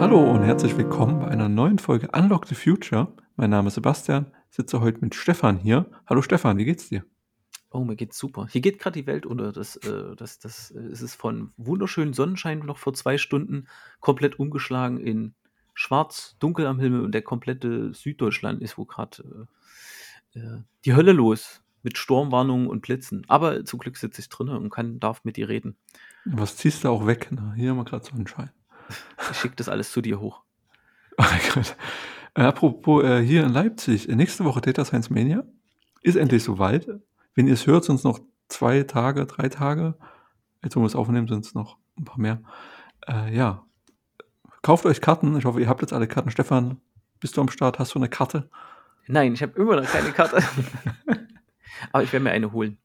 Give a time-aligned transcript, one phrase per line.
[0.00, 3.14] Hallo und herzlich willkommen bei einer neuen Folge Unlock the Future.
[3.36, 5.86] Mein Name ist Sebastian, sitze heute mit Stefan hier.
[6.08, 7.04] Hallo Stefan, wie geht's dir?
[7.70, 8.48] Oh, mir geht's super.
[8.50, 9.52] Hier geht gerade die Welt unter.
[9.52, 13.68] Das, äh, das, das äh, es ist von wunderschönen Sonnenschein noch vor zwei Stunden
[14.00, 15.34] komplett umgeschlagen in
[15.72, 19.46] schwarz, dunkel am Himmel und der komplette Süddeutschland ist wo gerade
[20.34, 23.24] äh, äh, die Hölle los mit Sturmwarnungen und Blitzen.
[23.28, 25.76] Aber zum Glück sitze ich drinnen und kann, darf mit dir reden.
[26.24, 27.30] Was ziehst du auch weg?
[27.32, 27.54] Ne?
[27.56, 28.50] Hier haben wir gerade Sonnenschein.
[29.30, 30.42] Ich schicke das alles zu dir hoch.
[31.18, 31.60] Oh.
[32.34, 35.44] Äh, apropos äh, hier in Leipzig, äh, nächste Woche Data Science Mania.
[36.00, 36.88] Ist endlich soweit.
[37.34, 39.94] Wenn ihr es hört, sind es noch zwei Tage, drei Tage.
[40.62, 42.42] Jetzt, wo wir es aufnehmen, sind es noch ein paar mehr.
[43.06, 43.66] Äh, ja.
[44.62, 45.36] Kauft euch Karten.
[45.36, 46.30] Ich hoffe, ihr habt jetzt alle Karten.
[46.30, 46.80] Stefan,
[47.20, 47.78] bist du am Start?
[47.78, 48.48] Hast du eine Karte?
[49.06, 50.42] Nein, ich habe immer noch keine Karte.
[51.90, 52.78] Aber ich werde mir eine holen.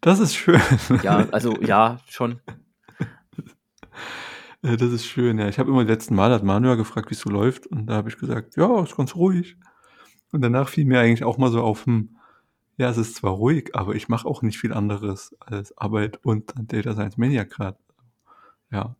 [0.00, 0.60] Das ist schön.
[1.02, 2.40] Ja, also ja, schon.
[4.62, 5.48] Das ist schön, ja.
[5.48, 7.66] Ich habe immer letzten Mal hat Manuel gefragt, wie es so läuft.
[7.66, 9.56] Und da habe ich gesagt, ja, ist ganz ruhig.
[10.32, 12.16] Und danach fiel mir eigentlich auch mal so auf, hm,
[12.76, 16.52] ja, es ist zwar ruhig, aber ich mache auch nicht viel anderes als Arbeit und
[16.56, 17.78] Data Science Mania gerade.
[18.70, 18.96] Ja.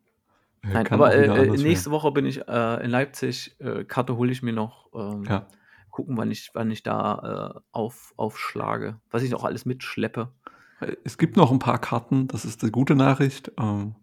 [0.63, 1.91] Äh, Nein, aber äh, nächste werden.
[1.91, 3.55] Woche bin ich äh, in Leipzig.
[3.59, 4.89] Äh, Karte hole ich mir noch.
[4.93, 5.47] Ähm, ja.
[5.91, 8.99] Gucken, wann ich, wann ich da äh, auf, aufschlage.
[9.09, 10.31] Was ich auch alles mitschleppe.
[11.03, 13.51] Es gibt noch ein paar Karten, das ist die gute Nachricht.
[13.59, 13.95] Ähm,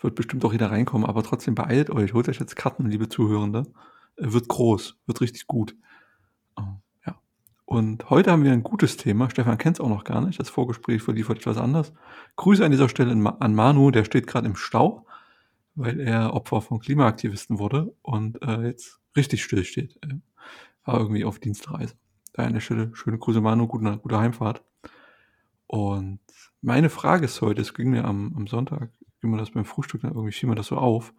[0.00, 3.64] wird bestimmt auch jeder reinkommen, aber trotzdem beeilt euch, holt euch jetzt Karten, liebe Zuhörende.
[4.16, 5.76] Wird groß, wird richtig gut.
[6.58, 7.16] Ähm, ja.
[7.64, 9.30] Und heute haben wir ein gutes Thema.
[9.30, 10.40] Stefan kennt es auch noch gar nicht.
[10.40, 11.92] Das Vorgespräch verliefert etwas anders.
[12.36, 15.06] Grüße an dieser Stelle an Manu, der steht gerade im Stau,
[15.74, 19.98] weil er Opfer von Klimaaktivisten wurde und äh, jetzt richtig still steht.
[20.86, 21.94] War irgendwie auf Dienstreise.
[22.32, 24.62] Da an der Stelle schöne Grüße Manu, gute, gute Heimfahrt.
[25.66, 26.20] Und
[26.62, 30.32] meine Frage ist heute, es ging mir am, am Sonntag, immer das beim Frühstück, irgendwie
[30.32, 31.12] fiel mir das so auf,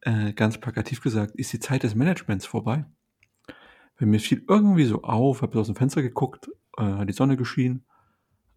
[0.00, 2.84] äh, ganz plakativ gesagt, ist die Zeit des Managements vorbei.
[3.98, 7.36] Bei mir fiel irgendwie so auf, habe aus dem Fenster geguckt, äh, hat die Sonne
[7.36, 7.84] geschienen,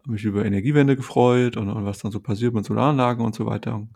[0.00, 3.46] habe mich über Energiewende gefreut und, und, was dann so passiert mit Solaranlagen und so
[3.46, 3.86] weiter.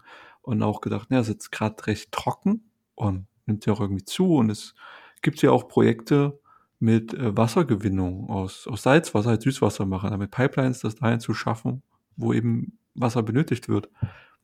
[0.40, 4.04] Und auch gedacht, naja, es ist jetzt gerade recht trocken und nimmt ja auch irgendwie
[4.04, 4.74] zu und es
[5.22, 6.38] gibt ja auch Projekte
[6.80, 11.82] mit äh, Wassergewinnung aus, aus Salzwasser, als Süßwasser machen, damit Pipelines das dahin zu schaffen,
[12.16, 13.88] wo eben Wasser benötigt wird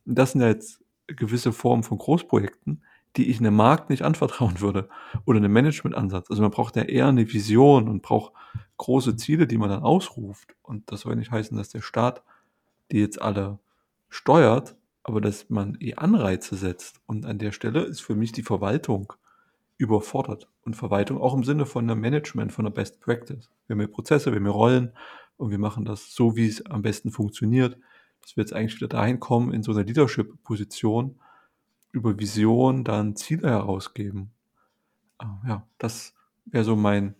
[0.08, 2.82] das sind ja jetzt gewisse Formen von Großprojekten,
[3.16, 4.88] die ich einem Markt nicht anvertrauen würde
[5.24, 6.30] oder einem Managementansatz.
[6.30, 8.32] Also man braucht ja eher eine Vision und braucht
[8.76, 10.54] große Ziele, die man dann ausruft.
[10.62, 12.22] Und das soll nicht heißen, dass der Staat
[12.90, 13.58] die jetzt alle
[14.08, 17.02] steuert, aber dass man eh Anreize setzt.
[17.04, 19.12] Und an der Stelle ist für mich die Verwaltung
[19.78, 20.48] überfordert.
[20.62, 23.50] Und Verwaltung auch im Sinne von einem Management, von einer Best Practice.
[23.66, 24.92] Wir haben hier Prozesse, wir haben hier Rollen
[25.38, 27.78] und wir machen das so, wie es am besten funktioniert
[28.28, 31.18] dass wir jetzt eigentlich wieder dahin kommen, in so einer Leadership-Position,
[31.92, 34.32] über Vision dann Ziele herausgeben.
[35.18, 37.14] Ah, ja, das wäre so mein,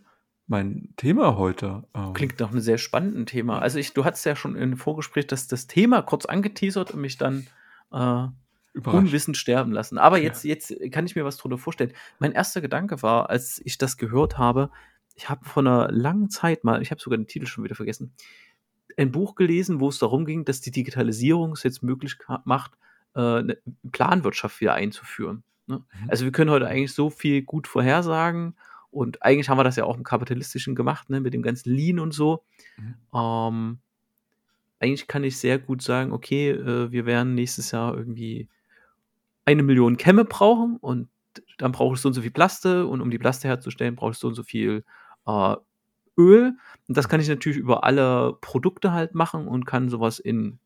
[0.47, 1.85] mein Thema heute.
[1.95, 2.13] Ähm.
[2.13, 3.61] Klingt nach einem sehr spannenden Thema.
[3.61, 7.17] Also ich, du hattest ja schon im Vorgespräch das, das Thema kurz angeteasert und mich
[7.17, 7.47] dann
[7.91, 8.27] äh,
[8.85, 9.99] unwissend sterben lassen.
[9.99, 10.51] Aber jetzt, ja.
[10.51, 11.93] jetzt kann ich mir was drunter vorstellen.
[12.19, 14.71] Mein erster Gedanke war, als ich das gehört habe,
[15.15, 18.13] ich habe vor einer langen Zeit mal, ich habe sogar den Titel schon wieder vergessen,
[18.97, 22.73] ein Buch gelesen, wo es darum ging, dass die Digitalisierung es jetzt möglich macht,
[23.15, 23.59] äh, eine
[23.91, 25.43] Planwirtschaft wieder einzuführen.
[25.67, 25.79] Ne?
[25.79, 26.11] Mhm.
[26.11, 28.55] Also wir können heute eigentlich so viel gut vorhersagen
[28.91, 31.99] und eigentlich haben wir das ja auch im Kapitalistischen gemacht, ne, mit dem ganzen Lean
[31.99, 32.43] und so.
[32.77, 32.95] Mhm.
[33.15, 33.79] Ähm,
[34.81, 38.49] eigentlich kann ich sehr gut sagen, okay, äh, wir werden nächstes Jahr irgendwie
[39.49, 41.09] eine Million Kämme brauchen und
[41.57, 44.19] dann brauche ich so und so viel Plaste und um die Plaste herzustellen, brauche ich
[44.19, 44.85] so und so viel
[45.27, 45.57] äh,
[46.19, 46.55] Öl.
[46.87, 50.59] Und das kann ich natürlich über alle Produkte halt machen und kann sowas in,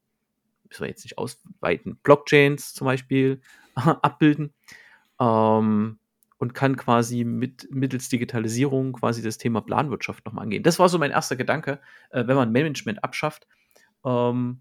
[0.69, 3.41] müssen wir jetzt nicht ausweiten, Blockchains zum Beispiel
[3.77, 4.53] abbilden.
[5.21, 5.99] Ähm,
[6.39, 10.65] und kann quasi mit, mittels Digitalisierung quasi das Thema Planwirtschaft nochmal angehen.
[10.65, 11.79] Das war so mein erster Gedanke,
[12.11, 13.47] äh, wenn man Management abschafft.
[14.05, 14.61] Ähm,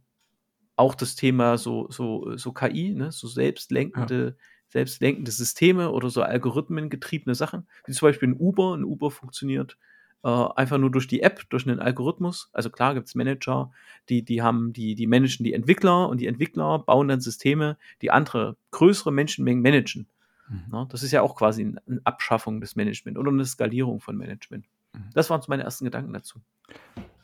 [0.75, 4.45] auch das Thema so, so, so KI, ne, so selbstlenkende, ja.
[4.67, 8.75] selbstlenkende Systeme oder so algorithmengetriebene Sachen, wie zum Beispiel ein Uber.
[8.75, 9.77] Ein Uber funktioniert
[10.23, 12.49] äh, einfach nur durch die App, durch einen Algorithmus.
[12.53, 13.71] Also klar gibt es Manager,
[14.09, 18.11] die, die haben, die, die managen die Entwickler und die Entwickler bauen dann Systeme, die
[18.11, 20.07] andere größere Menschenmengen managen.
[20.49, 20.65] Mhm.
[20.71, 24.65] Ja, das ist ja auch quasi eine Abschaffung des Management oder eine Skalierung von Management.
[24.93, 25.09] Mhm.
[25.13, 26.39] Das waren so meine ersten Gedanken dazu.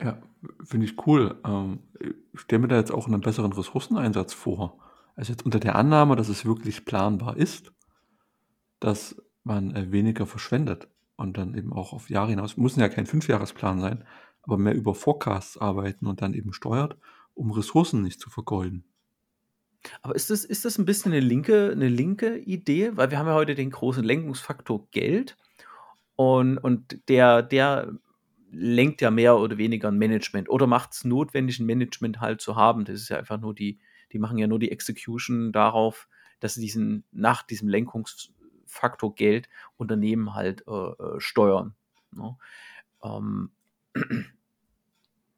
[0.01, 0.17] Ja,
[0.63, 1.35] finde ich cool.
[1.45, 1.79] Ähm,
[2.33, 4.77] ich stelle mir da jetzt auch einen besseren Ressourceneinsatz vor.
[5.15, 7.71] Also jetzt unter der Annahme, dass es wirklich planbar ist,
[8.79, 13.07] dass man äh, weniger verschwendet und dann eben auch auf Jahre hinaus, muss ja kein
[13.07, 14.03] Fünfjahresplan sein,
[14.43, 16.97] aber mehr über Forecasts arbeiten und dann eben steuert
[17.37, 18.83] um Ressourcen nicht zu vergeuden.
[20.01, 22.91] Aber ist das, ist das ein bisschen eine linke, eine linke Idee?
[22.95, 25.37] Weil wir haben ja heute den großen Lenkungsfaktor Geld
[26.17, 27.93] und, und der, der
[28.51, 32.55] lenkt ja mehr oder weniger ein Management oder macht es notwendig, ein Management halt zu
[32.55, 32.85] haben.
[32.85, 33.79] Das ist ja einfach nur die,
[34.11, 36.09] die machen ja nur die Execution darauf,
[36.39, 39.47] dass sie diesen, nach diesem Lenkungsfaktor Geld
[39.77, 41.75] Unternehmen halt äh, äh steuern.
[42.11, 42.35] Ne?
[43.03, 43.51] Ähm,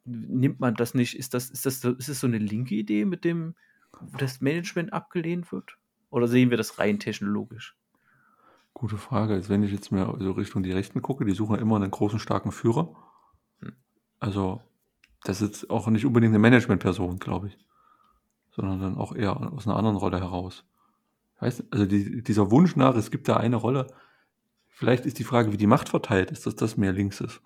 [0.06, 1.14] nimmt man das nicht?
[1.14, 3.54] Ist das, ist das, ist das so eine linke Idee, mit dem
[4.16, 5.76] das Management abgelehnt wird?
[6.08, 7.76] Oder sehen wir das rein technologisch?
[8.80, 9.34] Gute Frage.
[9.34, 11.90] Also wenn ich jetzt mehr so Richtung die Rechten gucke, die suchen ja immer einen
[11.90, 12.96] großen, starken Führer.
[13.58, 13.74] Hm.
[14.18, 14.62] Also,
[15.22, 17.58] das ist auch nicht unbedingt eine Managementperson, glaube ich.
[18.52, 20.64] Sondern dann auch eher aus einer anderen Rolle heraus.
[21.40, 23.86] Weißt, also die, dieser Wunsch nach, es gibt da eine Rolle,
[24.66, 27.42] vielleicht ist die Frage, wie die Macht verteilt ist, dass das mehr links ist.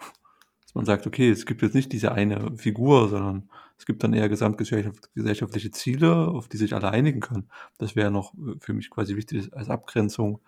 [0.62, 4.12] Dass man sagt, okay, es gibt jetzt nicht diese eine Figur, sondern es gibt dann
[4.12, 7.50] eher gesamtgesellschaftliche Ziele, auf die sich alle einigen können.
[7.78, 10.40] Das wäre noch für mich quasi wichtig als Abgrenzung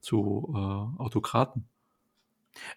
[0.00, 1.66] zu äh, Autokraten.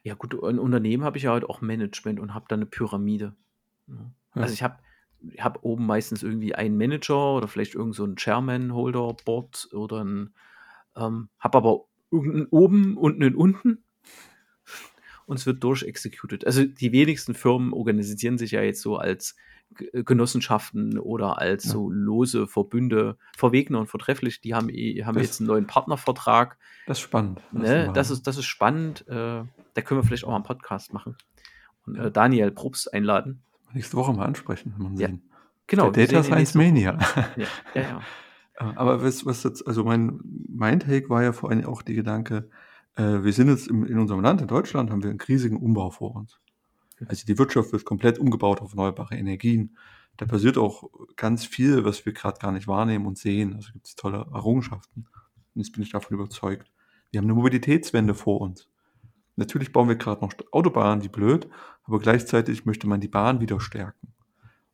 [0.04, 3.36] Ja, gut, ein Unternehmen habe ich ja halt auch Management und habe dann eine Pyramide.
[3.88, 4.12] Ja.
[4.31, 4.80] Also ich habe
[5.22, 10.34] ich hab oben meistens irgendwie einen Manager oder vielleicht irgend so ein Chairman-Holder-Board oder ein,
[10.96, 13.84] ähm, habe aber irgendeinen oben und einen unten
[15.26, 16.46] und es wird durchexecuted.
[16.46, 19.36] Also die wenigsten Firmen organisieren sich ja jetzt so als
[19.94, 21.72] Genossenschaften oder als ja.
[21.72, 23.18] so lose Verbünde.
[23.38, 26.58] Verwegner und Vortrefflich, die haben, eh, haben jetzt einen neuen Partnervertrag.
[26.88, 27.42] Das ist spannend.
[27.52, 27.92] Ne?
[27.94, 29.08] Das, ist, das ist spannend.
[29.08, 29.44] Äh,
[29.74, 31.16] da können wir vielleicht auch mal einen Podcast machen.
[31.86, 33.42] Und äh, Daniel Probst einladen.
[33.74, 35.10] Nächste Woche mal ansprechen, man ja.
[35.68, 35.90] Genau.
[35.90, 37.00] Der Data Science Mania.
[37.36, 38.02] Ja, ja, ja.
[38.76, 42.50] Aber was, was jetzt, also mein, mein Take war ja vor allem auch die Gedanke,
[42.96, 45.90] äh, wir sind jetzt im, in unserem Land, in Deutschland, haben wir einen riesigen Umbau
[45.90, 46.40] vor uns.
[47.08, 49.78] Also die Wirtschaft wird komplett umgebaut auf erneuerbare Energien.
[50.18, 53.56] Da passiert auch ganz viel, was wir gerade gar nicht wahrnehmen und sehen.
[53.56, 55.08] Also gibt es tolle Errungenschaften.
[55.56, 56.72] Und jetzt bin ich davon überzeugt.
[57.12, 58.70] Wir haben eine Mobilitätswende vor uns.
[59.36, 61.50] Natürlich bauen wir gerade noch Autobahnen, wie blöd,
[61.84, 64.14] aber gleichzeitig möchte man die Bahn wieder stärken.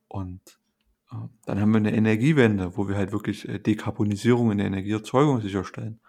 [0.07, 0.59] Und
[1.11, 1.15] äh,
[1.45, 5.99] dann haben wir eine Energiewende, wo wir halt wirklich äh, Dekarbonisierung in der Energieerzeugung sicherstellen.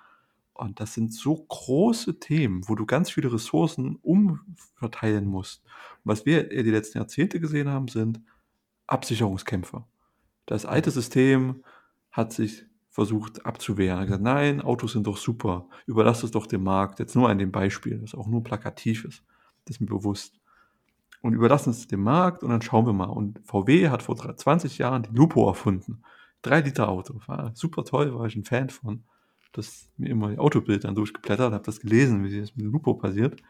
[0.61, 5.63] Und das sind so große Themen, wo du ganz viele Ressourcen umverteilen musst.
[6.05, 8.21] Was wir die letzten Jahrzehnte gesehen haben, sind
[8.87, 9.85] Absicherungskämpfe.
[10.45, 11.65] Das alte System
[12.11, 13.97] hat sich versucht abzuwehren.
[13.97, 16.99] Er hat gesagt, nein, Autos sind doch super, überlass es doch dem Markt.
[16.99, 19.25] Jetzt nur an dem Beispiel, das auch nur plakativ ist.
[19.65, 20.41] Das ist mir bewusst.
[21.23, 23.05] Und überlassen es dem Markt und dann schauen wir mal.
[23.05, 26.03] Und VW hat vor 20 Jahren die Lupo erfunden.
[26.43, 27.21] Drei Liter Auto.
[27.27, 29.05] War super toll, war ich ein Fan von
[29.53, 33.41] das mir immer die Autobild dann durchgeblättert, habe das gelesen, wie das mit Lupo passiert.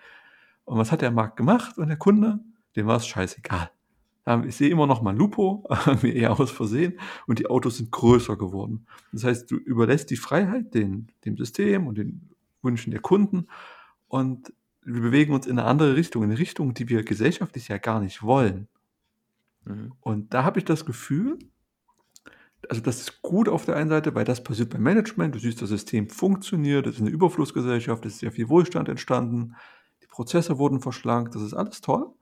[0.64, 2.40] Und was hat der Markt gemacht und der Kunde?
[2.76, 3.70] Dem war es scheißegal.
[4.46, 5.64] Ich sehe immer noch mal Lupo,
[6.02, 8.86] mir eher aus Versehen, und die Autos sind größer geworden.
[9.12, 12.30] Das heißt, du überlässt die Freiheit den, dem System und den
[12.62, 13.46] Wünschen der Kunden
[14.08, 14.52] und
[14.82, 18.00] wir bewegen uns in eine andere Richtung, in eine Richtung, die wir gesellschaftlich ja gar
[18.00, 18.68] nicht wollen.
[19.64, 19.92] Mhm.
[20.00, 21.38] Und da habe ich das Gefühl,
[22.68, 25.34] also das ist gut auf der einen Seite, weil das passiert beim Management.
[25.34, 29.54] Du siehst, das System funktioniert, es ist eine Überflussgesellschaft, es ist sehr viel Wohlstand entstanden,
[30.02, 32.12] die Prozesse wurden verschlankt, das ist alles toll.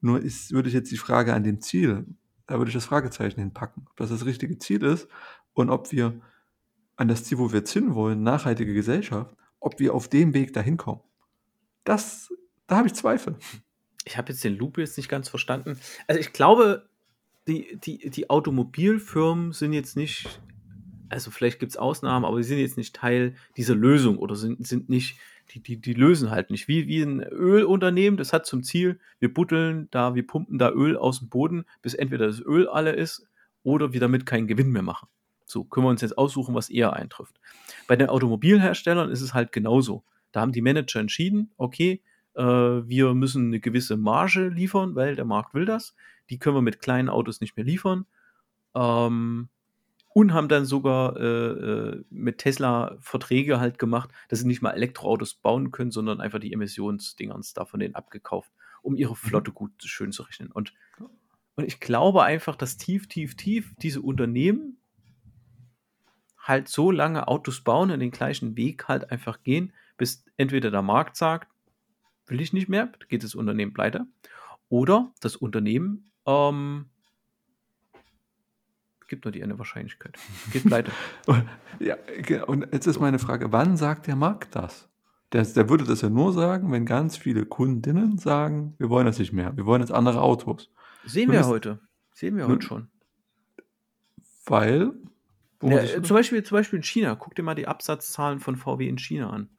[0.00, 2.06] Nur ist, würde ich jetzt die Frage an dem Ziel,
[2.46, 5.08] da würde ich das Fragezeichen hinpacken, ob das das richtige Ziel ist
[5.52, 6.20] und ob wir
[6.96, 10.76] an das Ziel, wo wir jetzt hinwollen, nachhaltige Gesellschaft, ob wir auf dem Weg dahin
[10.76, 11.00] kommen.
[11.84, 12.32] Das,
[12.66, 13.36] da habe ich Zweifel.
[14.04, 15.78] Ich habe jetzt den Loop jetzt nicht ganz verstanden.
[16.08, 16.88] Also ich glaube,
[17.48, 20.40] die, die, die Automobilfirmen sind jetzt nicht,
[21.08, 24.66] also vielleicht gibt es Ausnahmen, aber sie sind jetzt nicht Teil dieser Lösung oder sind,
[24.66, 25.18] sind nicht,
[25.50, 26.68] die, die, die lösen halt nicht.
[26.68, 30.96] Wie, wie ein Ölunternehmen, das hat zum Ziel, wir buddeln da, wir pumpen da Öl
[30.96, 33.26] aus dem Boden, bis entweder das Öl alle ist
[33.62, 35.08] oder wir damit keinen Gewinn mehr machen.
[35.44, 37.38] So können wir uns jetzt aussuchen, was eher eintrifft.
[37.86, 40.04] Bei den Automobilherstellern ist es halt genauso.
[40.30, 42.00] Da haben die Manager entschieden, okay,
[42.34, 45.94] äh, wir müssen eine gewisse Marge liefern, weil der Markt will das
[46.30, 48.06] die können wir mit kleinen Autos nicht mehr liefern.
[48.74, 49.48] Ähm,
[50.14, 54.72] und haben dann sogar äh, äh, mit Tesla Verträge halt gemacht, dass sie nicht mal
[54.72, 58.52] Elektroautos bauen können, sondern einfach die Emissionsdingerns da von denen abgekauft,
[58.82, 59.16] um ihre mhm.
[59.16, 60.52] Flotte gut schön zu rechnen.
[60.52, 60.74] Und,
[61.56, 64.76] und ich glaube einfach, dass tief, tief, tief diese Unternehmen
[66.38, 70.82] halt so lange Autos bauen und den gleichen Weg halt einfach gehen, bis entweder der
[70.82, 71.48] Markt sagt,
[72.26, 74.06] will ich nicht mehr, geht das Unternehmen pleite,
[74.68, 76.86] oder das Unternehmen ähm,
[79.12, 80.18] gibt nur die eine Wahrscheinlichkeit.
[80.52, 80.90] Geht pleite.
[81.78, 81.96] ja,
[82.46, 84.88] und jetzt ist meine Frage, wann sagt der Markt das?
[85.32, 89.18] Der, der würde das ja nur sagen, wenn ganz viele Kundinnen sagen, wir wollen das
[89.18, 90.70] nicht mehr, wir wollen jetzt andere Autos.
[91.04, 91.80] Sehen wir heute.
[92.14, 92.88] Sehen wir heute schon.
[94.46, 94.92] Weil?
[95.62, 97.14] Ja, zum, Beispiel, zum Beispiel in China.
[97.14, 99.50] Guck dir mal die Absatzzahlen von VW in China an.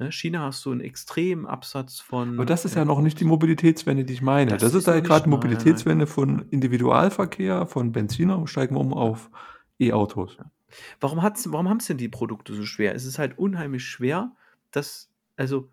[0.00, 2.36] Ne, China hast du einen extremen Absatz von.
[2.36, 4.52] Aber das ist ja noch nicht die Mobilitätswende, die ich meine.
[4.52, 9.30] Das, das ist, ist ja gerade Mobilitätswende von Individualverkehr, von Benziner und steigen um auf
[9.78, 10.38] E-Autos.
[11.00, 12.94] Warum, hat's, warum haben es denn die Produkte so schwer?
[12.94, 14.32] Es ist halt unheimlich schwer,
[14.70, 15.68] dass, also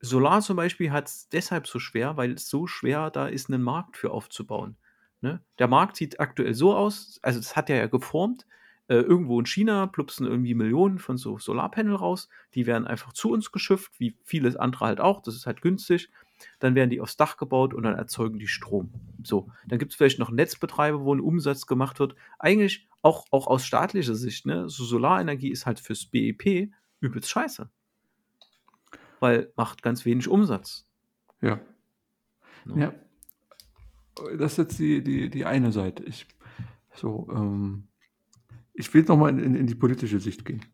[0.00, 3.62] Solar zum Beispiel hat es deshalb so schwer, weil es so schwer da ist, einen
[3.62, 4.76] Markt für aufzubauen.
[5.20, 5.42] Ne?
[5.58, 8.46] Der Markt sieht aktuell so aus, also das hat er ja geformt,
[8.92, 12.28] äh, irgendwo in China plupsen irgendwie Millionen von so Solarpanel raus.
[12.54, 15.22] Die werden einfach zu uns geschifft, wie vieles andere halt auch.
[15.22, 16.10] Das ist halt günstig.
[16.58, 18.92] Dann werden die aufs Dach gebaut und dann erzeugen die Strom.
[19.22, 22.16] So, dann gibt es vielleicht noch Netzbetreiber, wo ein Umsatz gemacht wird.
[22.38, 24.68] Eigentlich auch, auch aus staatlicher Sicht, ne?
[24.68, 26.70] So Solarenergie ist halt fürs BEP
[27.00, 27.70] übelst scheiße.
[29.20, 30.86] Weil macht ganz wenig Umsatz.
[31.40, 31.60] Ja.
[32.66, 32.76] No.
[32.76, 32.94] Ja.
[34.36, 36.02] Das ist jetzt die, die, die eine Seite.
[36.02, 36.26] Ich,
[36.94, 37.88] so, ähm,
[38.74, 40.64] ich will nochmal in, in, in die politische Sicht gehen.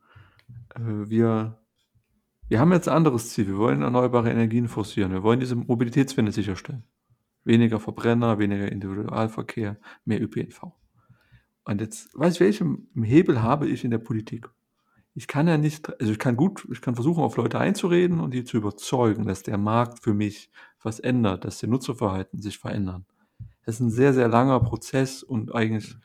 [0.74, 1.58] Äh, wir,
[2.48, 3.46] wir haben jetzt ein anderes Ziel.
[3.46, 5.12] Wir wollen erneuerbare Energien forcieren.
[5.12, 6.84] Wir wollen diese Mobilitätswende sicherstellen.
[7.44, 10.72] Weniger Verbrenner, weniger Individualverkehr, mehr ÖPNV.
[11.64, 14.48] Und jetzt weiß ich, welchen Hebel habe ich in der Politik?
[15.14, 18.32] Ich kann ja nicht, also ich kann gut, ich kann versuchen, auf Leute einzureden und
[18.32, 20.50] die zu überzeugen, dass der Markt für mich
[20.82, 23.04] was ändert, dass der Nutzerverhalten sich verändern.
[23.64, 25.96] Das ist ein sehr, sehr langer Prozess und eigentlich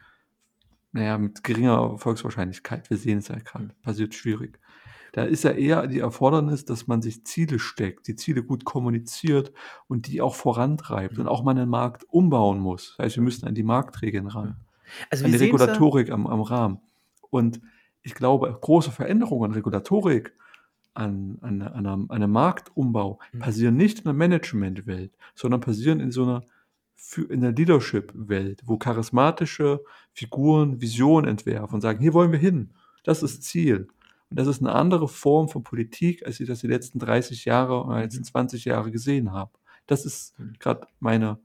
[0.94, 2.90] naja, mit geringer Erfolgswahrscheinlichkeit.
[2.90, 4.60] Wir sehen es ja gerade, passiert schwierig.
[5.12, 9.52] Da ist ja eher die Erfordernis, dass man sich Ziele steckt, die Ziele gut kommuniziert
[9.88, 12.96] und die auch vorantreibt und auch mal einen Markt umbauen muss.
[12.98, 14.56] Das heißt, wir müssen an die Marktregeln ran,
[15.12, 16.80] also an die Regulatorik am, am Rahmen.
[17.30, 17.62] Und
[18.02, 20.34] ich glaube, große Veränderungen an Regulatorik,
[20.96, 26.12] an, an, an, einem, an einem Marktumbau passieren nicht in der Managementwelt, sondern passieren in
[26.12, 26.44] so einer
[26.96, 29.84] für in der Leadership-Welt, wo charismatische
[30.14, 32.74] Figuren Visionen entwerfen und sagen, hier wollen wir hin,
[33.04, 33.88] das ist Ziel.
[34.30, 37.84] Und das ist eine andere Form von Politik, als ich das die letzten 30 Jahre
[37.84, 39.52] oder letzten 20 Jahre gesehen habe.
[39.86, 40.54] Das ist mhm.
[40.60, 41.38] gerade meine,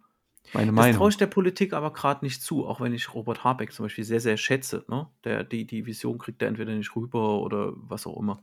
[0.54, 0.92] meine Meinung.
[0.92, 3.84] Das traue ich der Politik aber gerade nicht zu, auch wenn ich Robert Habeck zum
[3.84, 4.84] Beispiel sehr, sehr schätze.
[4.88, 5.08] Ne?
[5.24, 8.42] Der, die, die Vision kriegt er entweder nicht rüber oder was auch immer.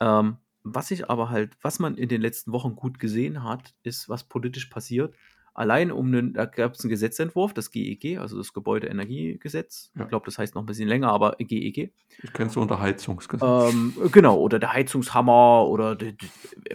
[0.00, 4.08] Ähm, was ich aber halt, was man in den letzten Wochen gut gesehen hat, ist,
[4.08, 5.14] was politisch passiert,
[5.54, 9.92] allein um einen, da gab es einen Gesetzentwurf, das GEG, also das Gebäudeenergiegesetz.
[9.96, 10.02] Ja.
[10.02, 11.92] Ich glaube, das heißt noch ein bisschen länger, aber GEG.
[12.22, 13.72] Ich kenne es unter Heizungsgesetz.
[13.72, 15.96] Ähm, genau, oder der Heizungshammer oder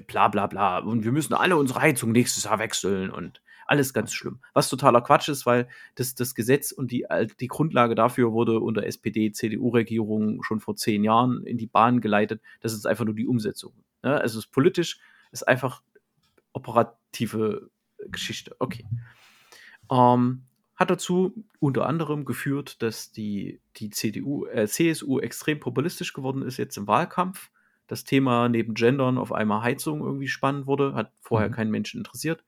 [0.07, 0.79] bla bla bla.
[0.79, 4.39] Und wir müssen alle unsere Heizung nächstes Jahr wechseln und alles ganz schlimm.
[4.53, 7.05] Was totaler Quatsch ist, weil das, das Gesetz und die,
[7.39, 12.41] die Grundlage dafür wurde unter SPD-CDU-Regierung schon vor zehn Jahren in die Bahn geleitet.
[12.61, 13.73] Das ist einfach nur die Umsetzung.
[14.03, 14.13] Ne?
[14.21, 14.99] Also es ist politisch,
[15.31, 15.81] ist einfach
[16.53, 17.69] operative
[18.09, 18.55] Geschichte.
[18.59, 18.85] Okay.
[19.91, 20.43] Ähm,
[20.75, 26.57] hat dazu unter anderem geführt, dass die, die CDU, äh, CSU extrem populistisch geworden ist
[26.57, 27.49] jetzt im Wahlkampf.
[27.87, 31.53] Das Thema neben Gendern auf einmal Heizung irgendwie spannend wurde, hat vorher mhm.
[31.53, 32.43] keinen Menschen interessiert.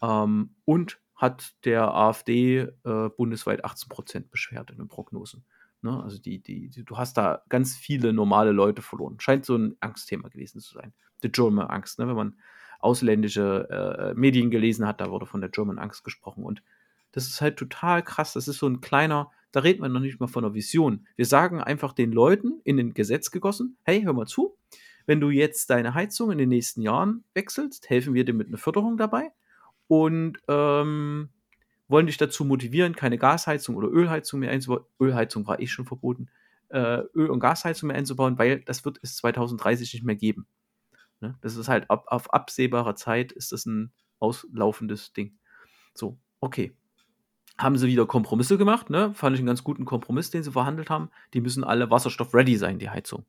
[0.00, 5.44] Ähm, und hat der AfD äh, bundesweit 18 Prozent beschwert in den Prognosen.
[5.82, 6.02] Ne?
[6.02, 9.20] Also die, die, die, du hast da ganz viele normale Leute verloren.
[9.20, 10.92] Scheint so ein Angstthema gewesen zu sein.
[11.22, 12.08] Die German Angst, ne?
[12.08, 12.36] wenn man
[12.82, 16.44] ausländische äh, Medien gelesen hat, da wurde von der German Angst gesprochen.
[16.44, 16.62] Und
[17.12, 18.32] das ist halt total krass.
[18.32, 21.06] Das ist so ein kleiner, da reden wir noch nicht mal von einer Vision.
[21.16, 24.56] Wir sagen einfach den Leuten in ein Gesetz gegossen, hey, hör mal zu,
[25.06, 28.58] wenn du jetzt deine Heizung in den nächsten Jahren wechselst, helfen wir dir mit einer
[28.58, 29.30] Förderung dabei
[29.88, 31.28] und ähm,
[31.88, 34.84] wollen dich dazu motivieren, keine Gasheizung oder Ölheizung mehr einzubauen.
[35.00, 36.28] Ölheizung war eh schon verboten.
[36.68, 40.46] Äh, Öl- und Gasheizung mehr einzubauen, weil das wird es 2030 nicht mehr geben.
[41.22, 41.38] Ne?
[41.40, 45.38] Das ist halt ab, auf absehbarer Zeit ist das ein auslaufendes Ding.
[45.94, 46.76] So, okay.
[47.58, 49.14] Haben sie wieder Kompromisse gemacht, ne?
[49.14, 51.10] Fand ich einen ganz guten Kompromiss, den sie verhandelt haben.
[51.34, 53.24] Die müssen alle Wasserstoff-ready sein, die Heizung.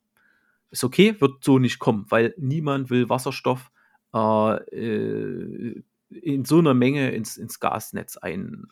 [0.72, 3.72] Ist okay, wird so nicht kommen, weil niemand will Wasserstoff
[4.14, 5.84] äh, äh
[6.22, 8.68] in so einer Menge ins, ins Gasnetz ein.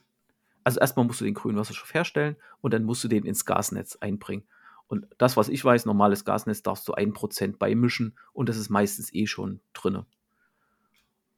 [0.63, 3.95] Also erstmal musst du den grünen Wasserstoff herstellen und dann musst du den ins Gasnetz
[3.95, 4.43] einbringen.
[4.91, 9.13] Und das, was ich weiß, normales Gasnetz darfst du 1% beimischen und das ist meistens
[9.13, 10.03] eh schon drin.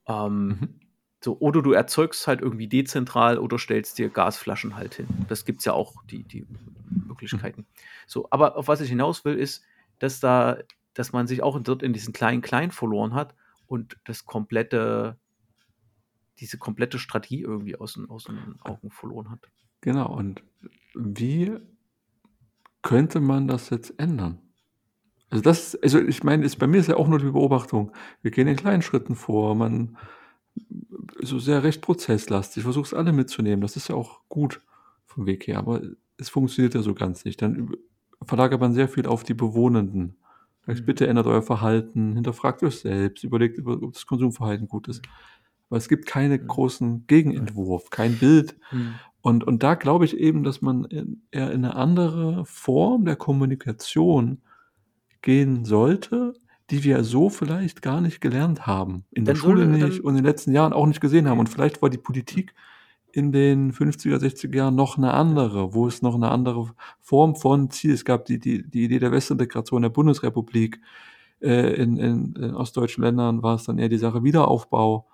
[0.08, 0.80] Ähm, mhm.
[1.24, 5.06] so, oder du erzeugst halt irgendwie dezentral oder stellst dir Gasflaschen halt hin.
[5.30, 6.48] Das gibt es ja auch, die, die
[6.90, 7.62] Möglichkeiten.
[7.62, 7.66] Mhm.
[8.08, 9.64] So, aber auf was ich hinaus will, ist,
[10.00, 10.58] dass da,
[10.96, 13.36] dass man sich auch dort in diesen kleinen Klein verloren hat
[13.68, 15.16] und das komplette,
[16.40, 19.48] diese komplette Strategie irgendwie aus den, aus den Augen verloren hat.
[19.82, 20.42] Genau, und
[20.96, 21.60] wie
[22.84, 24.40] könnte man das jetzt ändern?
[25.30, 27.92] Also das, also ich meine, ist, bei mir ist ja auch nur die Beobachtung.
[28.22, 29.98] Wir gehen in kleinen Schritten vor, man
[31.22, 33.62] so sehr recht prozesslastig, versucht es alle mitzunehmen.
[33.62, 34.62] Das ist ja auch gut
[35.06, 35.58] vom Weg her.
[35.58, 35.82] Aber
[36.18, 37.42] es funktioniert ja so ganz nicht.
[37.42, 37.72] Dann
[38.24, 40.18] verlagert man sehr viel auf die Bewohnenden.
[40.66, 40.86] Sagt, mhm.
[40.86, 45.02] bitte ändert euer Verhalten, hinterfragt euch selbst, überlegt, ob das Konsumverhalten gut ist.
[45.70, 46.48] Aber es gibt keinen mhm.
[46.48, 48.56] großen Gegenentwurf, kein Bild.
[48.72, 48.94] Mhm.
[49.24, 53.16] Und, und da glaube ich eben, dass man in, eher in eine andere Form der
[53.16, 54.42] Kommunikation
[55.22, 56.34] gehen sollte,
[56.70, 59.06] die wir so vielleicht gar nicht gelernt haben.
[59.12, 61.40] In der dann Schule nicht und in den letzten Jahren auch nicht gesehen haben.
[61.40, 62.54] Und vielleicht war die Politik
[63.14, 67.70] in den 50er, 60er Jahren noch eine andere, wo es noch eine andere Form von
[67.72, 67.94] Ziel.
[67.94, 70.82] Es gab die, die, die Idee der Westintegration der Bundesrepublik.
[71.40, 75.08] Äh, in, in, in ostdeutschen Ländern war es dann eher die Sache Wiederaufbau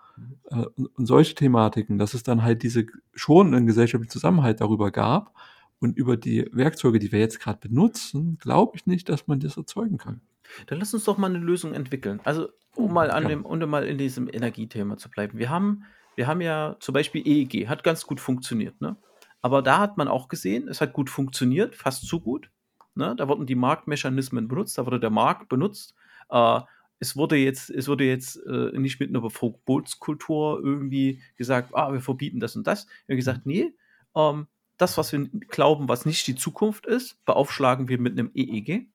[0.52, 5.34] äh, und, solche Thematiken, dass es dann halt diese schon einen gesellschaftlichen Zusammenhalt darüber gab.
[5.82, 9.56] Und über die Werkzeuge, die wir jetzt gerade benutzen, glaube ich nicht, dass man das
[9.56, 10.20] erzeugen kann.
[10.68, 12.20] Dann lass uns doch mal eine Lösung entwickeln.
[12.26, 13.30] Also, um hm, mal an ja.
[13.30, 15.38] dem, um mal in diesem Energiethema zu bleiben.
[15.38, 15.86] Wir haben
[16.20, 18.98] wir haben ja zum Beispiel EEG, hat ganz gut funktioniert, ne?
[19.42, 22.52] Aber da hat man auch gesehen, es hat gut funktioniert, fast zu gut.
[22.94, 23.16] Ne?
[23.16, 25.96] Da wurden die Marktmechanismen benutzt, da wurde der Markt benutzt.
[26.30, 26.60] Äh,
[27.00, 32.01] es wurde jetzt, es wurde jetzt äh, nicht mit einer Verbotskultur irgendwie gesagt, ah, wir
[32.01, 32.88] verbieten das und das.
[33.06, 33.74] Wir haben gesagt, nee,
[34.15, 38.88] ähm, das, was wir glauben, was nicht die Zukunft ist, beaufschlagen wir mit einem EEG.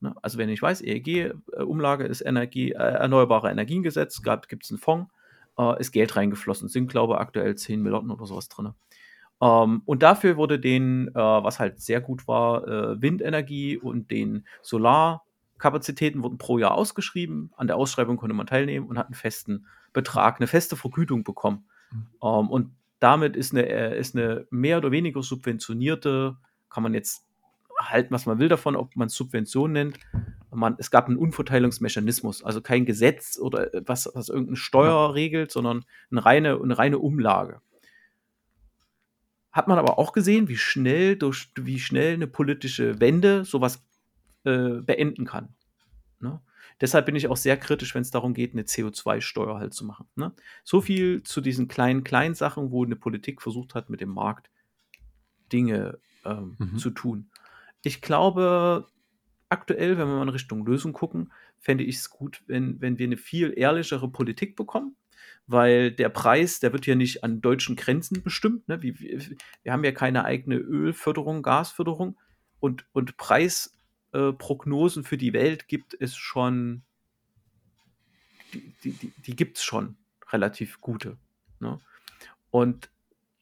[0.00, 0.14] Ne?
[0.22, 5.12] Also wenn ich weiß, EEG-Umlage äh, ist Energie, äh, Erneuerbare Energiengesetz, gibt es einen Fonds,
[5.58, 6.68] äh, ist Geld reingeflossen.
[6.68, 8.74] Sind, glaube ich, aktuell 10 Milliarden oder sowas drin.
[9.40, 14.46] Ähm, und dafür wurde den, äh, was halt sehr gut war, äh, Windenergie und den
[15.58, 17.50] Solarkapazitäten wurden pro Jahr ausgeschrieben.
[17.56, 21.68] An der Ausschreibung konnte man teilnehmen und hat einen festen Betrag, eine feste Vergütung bekommen.
[21.90, 22.06] Mhm.
[22.22, 26.36] Ähm, und damit ist eine, äh, ist eine mehr oder weniger subventionierte,
[26.70, 27.24] kann man jetzt
[27.80, 29.98] halten, was man will davon, ob man es Subvention nennt,
[30.50, 35.84] man, es gab einen Unverteilungsmechanismus, also kein Gesetz oder was, was irgendeine Steuer regelt, sondern
[36.10, 37.60] eine reine, eine reine Umlage.
[39.52, 43.87] Hat man aber auch gesehen, wie schnell durch wie schnell eine politische Wende sowas
[44.48, 45.54] äh, beenden kann.
[46.20, 46.40] Ne?
[46.80, 50.06] Deshalb bin ich auch sehr kritisch, wenn es darum geht, eine CO2-Steuer halt zu machen.
[50.14, 50.32] Ne?
[50.64, 54.50] So viel zu diesen kleinen, kleinen Sachen, wo eine Politik versucht hat, mit dem Markt
[55.52, 56.78] Dinge ähm, mhm.
[56.78, 57.30] zu tun.
[57.82, 58.86] Ich glaube,
[59.48, 63.06] aktuell, wenn wir mal in Richtung Lösung gucken, fände ich es gut, wenn, wenn wir
[63.06, 64.96] eine viel ehrlichere Politik bekommen,
[65.46, 68.68] weil der Preis, der wird ja nicht an deutschen Grenzen bestimmt.
[68.68, 68.82] Ne?
[68.82, 69.20] Wir, wir,
[69.62, 72.18] wir haben ja keine eigene Ölförderung, Gasförderung
[72.60, 73.77] und, und Preisprognosen
[74.18, 76.82] äh, für die Welt gibt es schon,
[78.52, 79.96] die, die, die, die gibt es schon
[80.30, 81.16] relativ gute.
[81.60, 81.78] Ne?
[82.50, 82.90] Und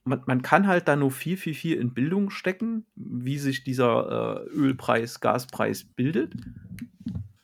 [0.04, 4.44] man, man kann halt da nur viel, viel, viel in Bildung stecken, wie sich dieser
[4.46, 6.34] äh, Ölpreis, Gaspreis bildet.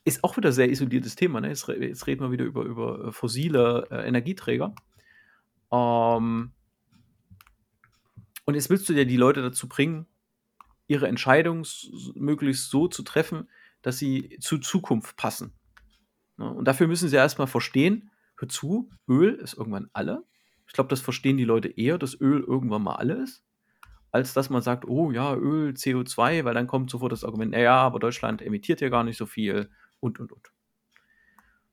[0.05, 1.41] Ist auch wieder ein sehr isoliertes Thema.
[1.41, 1.49] Ne?
[1.49, 4.75] Jetzt, jetzt, reden wir wieder über, über äh, fossile äh, Energieträger.
[5.73, 6.53] Ähm,
[8.45, 10.07] und jetzt willst du ja die Leute dazu bringen,
[10.93, 11.67] ihre Entscheidung
[12.15, 13.49] möglichst so zu treffen,
[13.81, 15.55] dass sie zur Zukunft passen.
[16.37, 16.53] Ne?
[16.53, 20.23] Und dafür müssen sie erstmal verstehen, hör zu, Öl ist irgendwann alle.
[20.67, 23.43] Ich glaube, das verstehen die Leute eher, dass Öl irgendwann mal alle ist,
[24.11, 27.77] als dass man sagt, oh ja, Öl, CO2, weil dann kommt sofort das Argument, naja,
[27.77, 30.53] aber Deutschland emittiert ja gar nicht so viel und und und.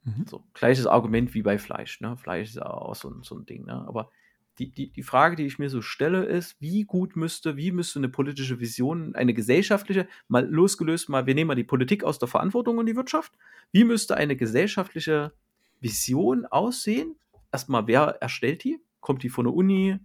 [0.03, 0.25] Mhm.
[0.27, 1.99] So, gleiches Argument wie bei Fleisch.
[1.99, 2.15] Ne?
[2.15, 3.65] Fleisch ist auch so, so ein Ding.
[3.65, 3.85] Ne?
[3.85, 4.11] Aber
[4.59, 7.99] die, die, die Frage, die ich mir so stelle, ist, wie gut müsste, wie müsste
[7.99, 12.27] eine politische Vision, eine gesellschaftliche, mal losgelöst, mal, wir nehmen mal die Politik aus der
[12.27, 13.31] Verantwortung und die Wirtschaft,
[13.71, 15.31] wie müsste eine gesellschaftliche
[15.79, 17.15] Vision aussehen?
[17.51, 18.79] Erstmal, wer erstellt die?
[18.99, 19.97] Kommt die von der Uni?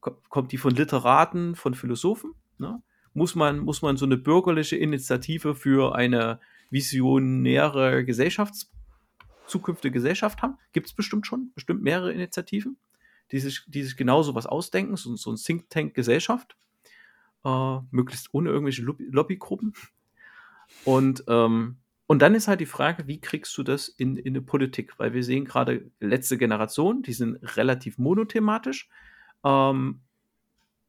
[0.00, 2.32] Kommt die von Literaten, von Philosophen?
[2.56, 2.82] Ne?
[3.12, 8.72] Muss, man, muss man so eine bürgerliche Initiative für eine visionäre Gesellschafts
[9.46, 10.56] zukünftige Gesellschaft haben?
[10.72, 12.78] Gibt es bestimmt schon, bestimmt mehrere Initiativen,
[13.32, 16.56] die sich, die sich genau so was ausdenken, so, so ein Think Tank Gesellschaft,
[17.44, 19.74] äh, möglichst ohne irgendwelche Lobbygruppen.
[20.84, 21.76] Und ähm,
[22.10, 24.98] und dann ist halt die Frage, wie kriegst du das in, in eine Politik?
[24.98, 28.88] Weil wir sehen gerade letzte Generation, die sind relativ monothematisch
[29.44, 30.00] ähm,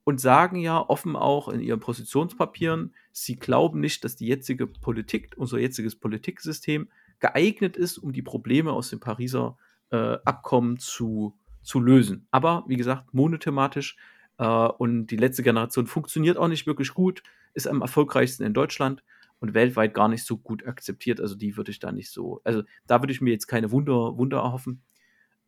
[0.03, 5.35] und sagen ja offen auch in ihren Positionspapieren, sie glauben nicht, dass die jetzige Politik,
[5.37, 9.59] unser jetziges Politiksystem geeignet ist, um die Probleme aus dem Pariser
[9.91, 12.27] äh, Abkommen zu, zu lösen.
[12.31, 13.97] Aber wie gesagt, monothematisch
[14.37, 19.03] äh, und die letzte Generation funktioniert auch nicht wirklich gut, ist am erfolgreichsten in Deutschland
[19.39, 21.19] und weltweit gar nicht so gut akzeptiert.
[21.19, 24.17] Also die würde ich da nicht so, also da würde ich mir jetzt keine Wunder,
[24.17, 24.81] Wunder erhoffen.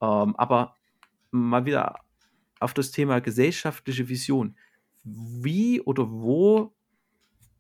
[0.01, 0.75] Ähm, aber
[1.31, 1.95] mal wieder
[2.59, 4.55] auf das Thema gesellschaftliche Vision.
[5.03, 6.73] Wie oder wo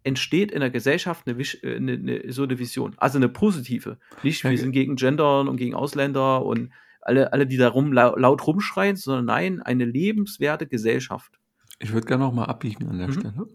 [0.03, 2.93] entsteht in der Gesellschaft eine, äh, eine, eine, so eine Vision?
[2.97, 3.97] Also eine positive.
[4.23, 6.71] Nicht, wir sind gegen Gendern und gegen Ausländer und
[7.05, 11.39] alle, alle die da rum laut rumschreien, sondern nein, eine lebenswerte Gesellschaft.
[11.79, 13.13] Ich würde gerne noch mal abbiegen an der mhm.
[13.13, 13.47] Stelle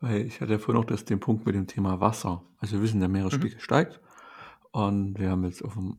[0.00, 2.42] Weil ich hatte ja vorhin noch das, den Punkt mit dem Thema Wasser.
[2.58, 3.60] Also wir wissen, der Meeresspiegel mhm.
[3.60, 4.00] steigt
[4.76, 5.96] und wir haben jetzt auf dem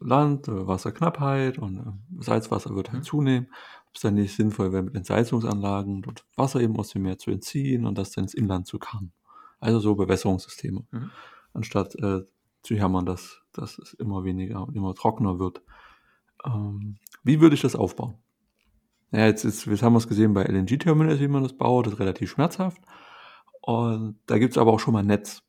[0.00, 3.06] Land äh, Wasserknappheit und äh, Salzwasser wird halt mhm.
[3.06, 3.46] zunehmen.
[3.88, 7.30] Ob es dann nicht sinnvoll wäre, mit Entsalzungsanlagen dort Wasser eben aus dem Meer zu
[7.30, 9.12] entziehen und das dann ins Inland zu karren.
[9.60, 10.84] Also so Bewässerungssysteme.
[10.90, 11.10] Mhm.
[11.52, 12.22] Anstatt äh,
[12.62, 15.62] zu jammern, dass, dass es immer weniger und immer trockener wird.
[16.46, 18.14] Ähm, wie würde ich das aufbauen?
[19.12, 21.94] Ja, jetzt, ist, jetzt haben wir es gesehen bei LNG-Terminals, wie man das baut, das
[21.94, 22.80] ist relativ schmerzhaft.
[23.60, 25.42] Und da gibt es aber auch schon mal ein Netz.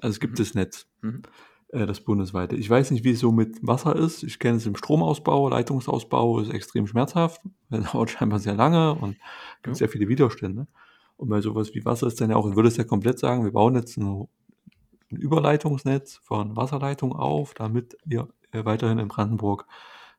[0.00, 0.36] Also es gibt mhm.
[0.36, 1.22] das Netz, mhm.
[1.68, 2.56] äh, das bundesweite.
[2.56, 4.22] Ich weiß nicht, wie es so mit Wasser ist.
[4.22, 7.40] Ich kenne es im Stromausbau, Leitungsausbau ist extrem schmerzhaft.
[7.70, 9.16] Das dauert scheinbar sehr lange und
[9.62, 9.74] gibt ja.
[9.74, 10.68] sehr viele Widerstände.
[11.16, 13.42] Und bei sowas wie Wasser ist dann ja auch, ich würde es ja komplett sagen,
[13.42, 14.28] wir bauen jetzt ein,
[15.10, 19.66] ein Überleitungsnetz von Wasserleitung auf, damit wir äh, weiterhin in Brandenburg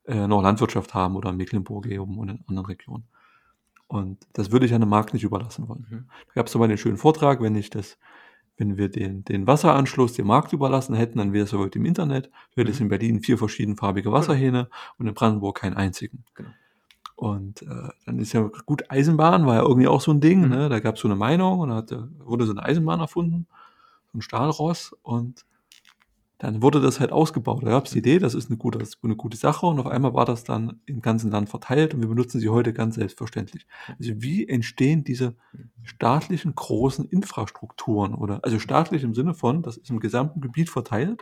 [0.07, 3.05] äh, noch Landwirtschaft haben oder Mecklenburg eben und in anderen Regionen.
[3.87, 5.85] Und das würde ich den Markt nicht überlassen wollen.
[5.89, 6.05] Mhm.
[6.27, 7.97] Da gab es so mal den schönen Vortrag, wenn ich das,
[8.57, 12.31] wenn wir den, den Wasseranschluss dem Markt überlassen hätten, dann wäre es heute im Internet,
[12.55, 12.85] wäre es mhm.
[12.85, 16.23] in Berlin vier verschiedenfarbige Wasserhähne und in Brandenburg keinen einzigen.
[16.33, 16.49] Genau.
[17.15, 20.49] Und äh, dann ist ja gut, Eisenbahn war ja irgendwie auch so ein Ding, mhm.
[20.49, 20.69] ne?
[20.69, 23.47] Da gab es so eine Meinung und da hat, wurde so eine Eisenbahn erfunden,
[24.11, 25.45] so ein Stahlross und
[26.37, 27.63] dann wurde das halt ausgebaut.
[27.63, 29.79] Da gab es die Idee, das ist eine gute, das ist eine gute Sache und
[29.79, 32.95] auf einmal war das dann im ganzen Land verteilt und wir benutzen sie heute ganz
[32.95, 33.65] selbstverständlich.
[33.87, 35.35] Also wie entstehen diese
[35.83, 41.21] staatlichen großen Infrastrukturen oder also staatlich im Sinne von, das ist im gesamten Gebiet verteilt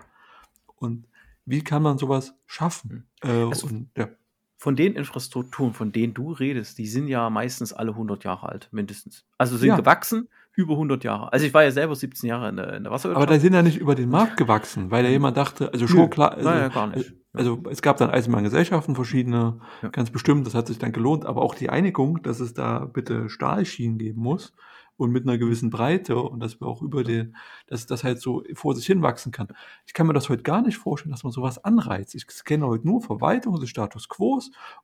[0.77, 1.05] und
[1.45, 3.05] wie kann man sowas schaffen?
[3.23, 3.29] Hm.
[3.29, 4.09] Äh, also, und, ja.
[4.57, 8.69] Von den Infrastrukturen, von denen du redest, die sind ja meistens alle 100 Jahre alt,
[8.71, 9.25] mindestens.
[9.37, 9.75] Also sind ja.
[9.75, 11.33] gewachsen über 100 Jahre.
[11.33, 13.27] Also ich war ja selber 17 Jahre in der, in der Wasserwirtschaft.
[13.27, 16.09] Aber da sind ja nicht über den Markt gewachsen, weil da jemand dachte, also schon
[16.09, 17.13] klar, also, naja, gar nicht.
[17.33, 19.89] Also es gab dann Eisenbahngesellschaften, verschiedene, ja.
[19.89, 23.29] ganz bestimmt, das hat sich dann gelohnt, aber auch die Einigung, dass es da bitte
[23.29, 24.53] Stahlschienen geben muss
[24.97, 27.35] und mit einer gewissen Breite und dass wir auch über den,
[27.65, 29.47] dass das halt so vor sich hin wachsen kann.
[29.87, 32.13] Ich kann mir das heute gar nicht vorstellen, dass man sowas anreizt.
[32.13, 34.39] Ich kenne heute nur Verwaltung des Status Quo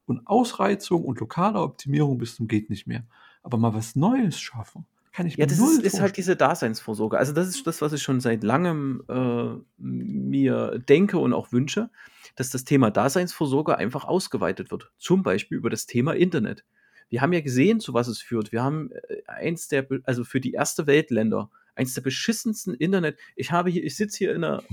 [0.06, 3.04] und Ausreizung und lokale Optimierung bis zum geht nicht mehr.
[3.44, 4.86] Aber mal was Neues schaffen.
[5.20, 7.18] Kann ich ja, das ist, ist, halt diese Daseinsvorsorge.
[7.18, 11.90] Also das ist das, was ich schon seit langem äh, mir denke und auch wünsche,
[12.38, 14.94] dass das Thema Daseinsvorsorge einfach ausgeweitet wird.
[14.98, 16.64] Zum Beispiel über das Thema Internet.
[17.10, 18.54] Wir haben ja gesehen, zu was es führt.
[18.54, 23.20] Wir haben äh, eins der, also für die erste Weltländer, eins der beschissensten Internet.
[23.36, 24.64] Ich habe hier, ich sitze hier in einer,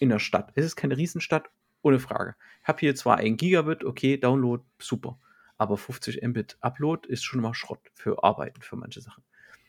[0.00, 0.50] in einer Stadt.
[0.56, 1.50] Es ist keine Riesenstadt,
[1.82, 2.34] ohne Frage.
[2.62, 5.20] Ich habe hier zwar ein Gigabit, okay, Download, super.
[5.56, 9.22] Aber 50 Mbit Upload ist schon mal Schrott für Arbeiten, für manche Sachen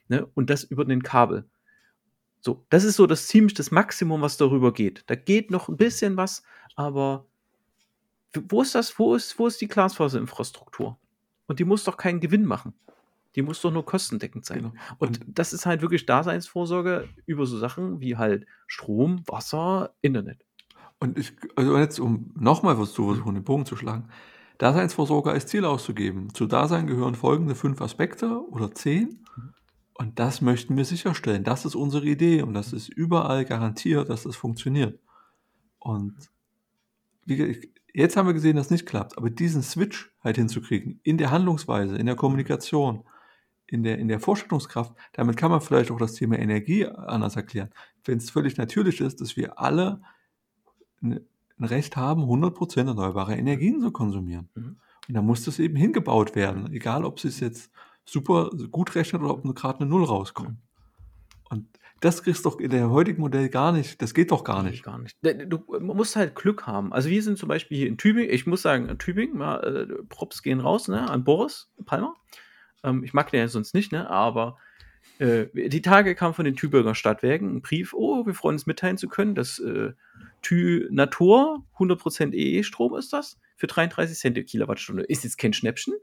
[0.07, 0.25] ne?
[0.33, 1.45] und das über den Kabel.
[2.39, 5.03] So, das ist so das ziemlich das Maximum, was darüber geht.
[5.07, 6.43] Da geht noch ein bisschen was,
[6.75, 7.25] aber
[8.49, 8.99] wo ist das?
[8.99, 10.97] Wo ist, wo ist die Glasfaserinfrastruktur?
[11.47, 12.73] Und die muss doch keinen Gewinn machen.
[13.35, 14.59] Die muss doch nur kostendeckend sein.
[14.59, 14.73] Genau.
[14.97, 20.45] Und das ist halt wirklich Daseinsvorsorge über so Sachen wie halt Strom, Wasser, Internet.
[20.99, 24.09] Und ich, also jetzt, um nochmal was zu versuchen, den Bogen zu schlagen.
[24.57, 26.33] Daseinsvorsorge als Ziel auszugeben.
[26.33, 29.25] Zu Dasein gehören folgende fünf Aspekte oder zehn.
[29.35, 29.53] Mhm.
[29.97, 31.45] Und das möchten wir sicherstellen.
[31.45, 34.99] Das ist unsere Idee und das ist überall garantiert, dass das funktioniert.
[35.79, 36.15] Und
[37.93, 41.31] jetzt haben wir gesehen, dass es nicht klappt, aber diesen Switch halt hinzukriegen, in der
[41.31, 43.05] Handlungsweise, in der Kommunikation,
[43.67, 47.69] in der, in der Vorstellungskraft, damit kann man vielleicht auch das Thema Energie anders erklären.
[48.03, 50.01] Wenn es völlig natürlich ist, dass wir alle
[51.01, 51.25] ein
[51.59, 54.49] Recht haben, 100% erneuerbare Energien zu konsumieren.
[54.55, 54.77] Mhm.
[55.07, 57.71] Und da muss das eben hingebaut werden, egal ob es jetzt
[58.05, 60.57] super gut rechnet oder ob nur gerade eine Null rauskommt.
[61.49, 61.67] Und
[62.01, 64.01] das kriegst du doch in der heutigen Modell gar nicht.
[64.01, 64.83] Das geht doch gar nicht.
[64.83, 65.17] Gar nicht.
[65.21, 66.93] Du musst halt Glück haben.
[66.93, 68.33] Also wir sind zum Beispiel hier in Tübingen.
[68.33, 72.15] Ich muss sagen, in Tübingen, äh, Props gehen raus, ne, an Boris Palmer.
[72.83, 74.57] Ähm, ich mag den ja sonst nicht, ne, aber
[75.19, 78.97] äh, die Tage kam von den Tübinger Stadtwerken ein Brief, oh, wir freuen uns mitteilen
[78.97, 79.93] zu können, dass äh,
[80.41, 85.03] Tü Natur, 100% EE-Strom ist das, für 33 Cent die Kilowattstunde.
[85.03, 85.95] Ist jetzt kein Schnäppchen,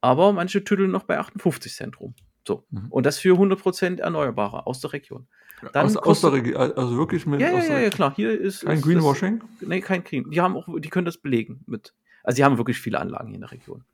[0.00, 2.14] aber manche tüdeln noch bei 58 Cent rum.
[2.46, 2.64] So.
[2.70, 2.86] Mhm.
[2.90, 5.26] Und das für 100% Erneuerbare aus der Region.
[5.72, 7.40] Dann aus, aus der Region, also wirklich mit.
[7.40, 8.14] Ja, ja, ja, ja, klar.
[8.14, 8.64] Hier ist.
[8.64, 9.42] Kein ist Greenwashing?
[9.60, 10.30] Das, nee, kein Green.
[10.30, 11.94] Die haben auch, die können das belegen mit.
[12.22, 13.84] Also, die haben wirklich viele Anlagen hier in der Region.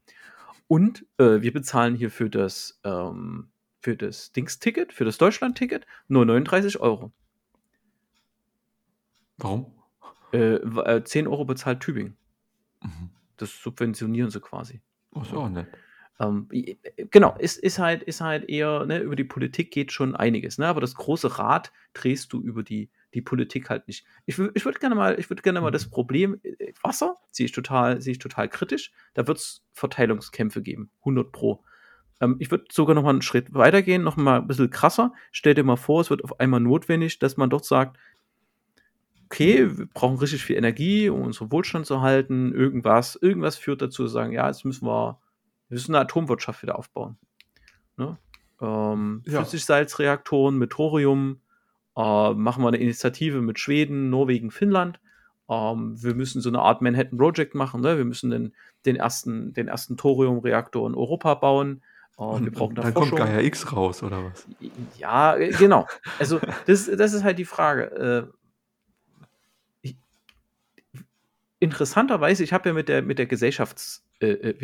[0.69, 3.49] Und äh, wir bezahlen hier für das, ähm,
[3.81, 7.13] für das Dings-Ticket, für das Deutschland-Ticket nur 39 Euro.
[9.39, 9.73] Warum?
[10.33, 12.17] Äh, 10 äh, Euro bezahlt Tübingen.
[12.83, 13.11] Mhm.
[13.37, 14.81] Das subventionieren sie quasi.
[15.15, 15.69] Ach so, nett.
[16.21, 16.49] Ähm,
[17.11, 20.69] genau, ist, ist, halt, ist halt eher, ne, über die Politik geht schon einiges, ne?
[20.69, 24.07] Aber das große Rad drehst du über die, die Politik halt nicht.
[24.27, 25.91] Ich, ich würde gerne mal, ich würde gerne mal das mhm.
[25.91, 28.93] Problem, äh, Wasser sehe ich total, sehe ich total kritisch.
[29.15, 31.65] Da wird es Verteilungskämpfe geben, 100 Pro.
[32.21, 35.13] Ähm, ich würde sogar noch mal einen Schritt weitergehen, noch mal ein bisschen krasser.
[35.33, 37.99] Stell dir mal vor, es wird auf einmal notwendig, dass man dort sagt,
[39.25, 44.05] okay, wir brauchen richtig viel Energie, um unseren Wohlstand zu halten, irgendwas, irgendwas führt dazu,
[44.05, 45.19] zu sagen, ja, jetzt müssen wir,
[45.69, 47.17] wir müssen eine Atomwirtschaft wieder aufbauen.
[47.97, 48.19] Ne?
[48.61, 49.41] Ähm, ja.
[49.41, 51.41] Flüssigsalzreaktoren mit Thorium,
[51.97, 55.01] äh, machen wir eine Initiative mit Schweden, Norwegen, Finnland.
[55.49, 57.81] Ähm, wir müssen so eine Art Manhattan Project machen.
[57.81, 57.97] Ne?
[57.97, 58.55] Wir müssen den,
[58.87, 61.83] den ersten, den ersten Thoriumreaktor in Europa bauen.
[62.19, 63.19] Äh, und wir brauchen da dann Forschung.
[63.19, 64.47] kommt Gaia X raus, oder was?
[64.99, 65.87] Ja, äh, genau.
[66.19, 68.31] Also, das, das ist halt die Frage.
[69.83, 69.93] Äh,
[71.61, 74.55] interessanterweise, ich habe ja mit der, mit der Gesellschaftsvision äh,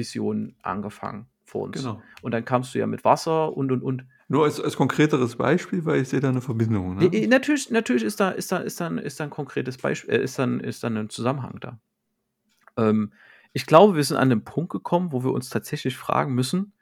[0.63, 1.79] angefangen vor uns.
[1.79, 2.03] Genau.
[2.23, 4.05] Und dann kamst du ja mit Wasser und und und.
[4.29, 6.97] Nur als, als konkreteres Beispiel, weil ich sehe da eine Verbindung.
[6.97, 7.27] Ne?
[7.27, 10.39] Natürlich, natürlich ist da, ist da, ist dann, ist da ein konkretes Beispiel, äh, ist
[10.39, 11.81] dann, ist dann ein Zusammenhang da.
[12.77, 13.13] Ähm,
[13.53, 16.73] ich glaube, wir sind an den Punkt gekommen, wo wir uns tatsächlich fragen müssen,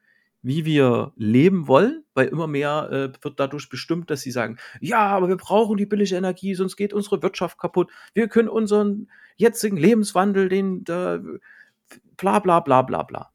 [0.42, 5.07] wie wir leben wollen, weil immer mehr äh, wird dadurch bestimmt, dass sie sagen, ja,
[5.09, 7.90] aber wir brauchen die billige Energie, sonst geht unsere Wirtschaft kaputt.
[8.12, 11.18] Wir können unseren jetzigen Lebenswandel, den äh,
[12.16, 13.33] bla bla bla bla bla.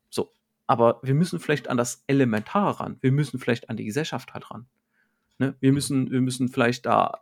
[0.68, 2.98] Aber wir müssen vielleicht an das Elementar ran.
[3.02, 4.66] Wir müssen vielleicht an die Gesellschaft halt ran.
[5.38, 5.56] Ne?
[5.60, 7.22] Wir, müssen, wir müssen vielleicht da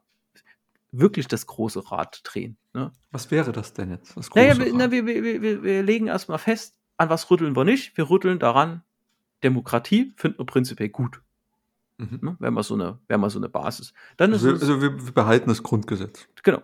[0.91, 2.57] wirklich das große Rad drehen.
[2.73, 2.91] Ne?
[3.11, 4.15] Was wäre das denn jetzt?
[4.15, 7.63] Das naja, wir, na, wir, wir, wir, wir legen erstmal fest, an was rütteln wir
[7.63, 7.97] nicht.
[7.97, 8.83] Wir rütteln daran,
[9.43, 11.21] Demokratie finden wir prinzipiell gut.
[11.97, 12.19] Mhm.
[12.21, 12.35] Ne?
[12.39, 13.93] Wäre mal so eine, mal so eine Basis.
[14.17, 16.27] Dann also, es, also wir, wir behalten das Grundgesetz.
[16.43, 16.61] Genau.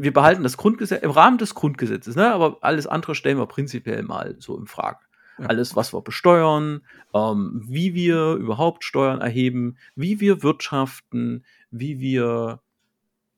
[0.00, 2.32] Wir behalten das Grundgesetz im Rahmen des Grundgesetzes, ne?
[2.32, 5.00] aber alles andere stellen wir prinzipiell mal so in Frage.
[5.38, 5.46] Ja.
[5.46, 6.80] Alles, was wir besteuern,
[7.12, 12.60] ähm, wie wir überhaupt Steuern erheben, wie wir wirtschaften, wie wir,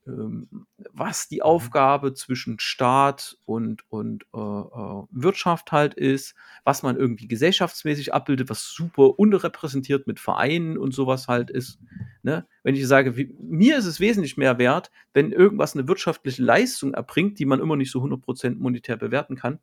[0.06, 1.42] was die mhm.
[1.42, 8.50] Aufgabe zwischen Staat und, und äh, äh, Wirtschaft halt ist, was man irgendwie gesellschaftsmäßig abbildet,
[8.50, 11.78] was super unterrepräsentiert mit Vereinen und sowas halt ist.
[12.22, 12.46] Ne?
[12.62, 16.92] Wenn ich sage, wie, mir ist es wesentlich mehr wert, wenn irgendwas eine wirtschaftliche Leistung
[16.92, 19.58] erbringt, die man immer nicht so 100% monetär bewerten kann,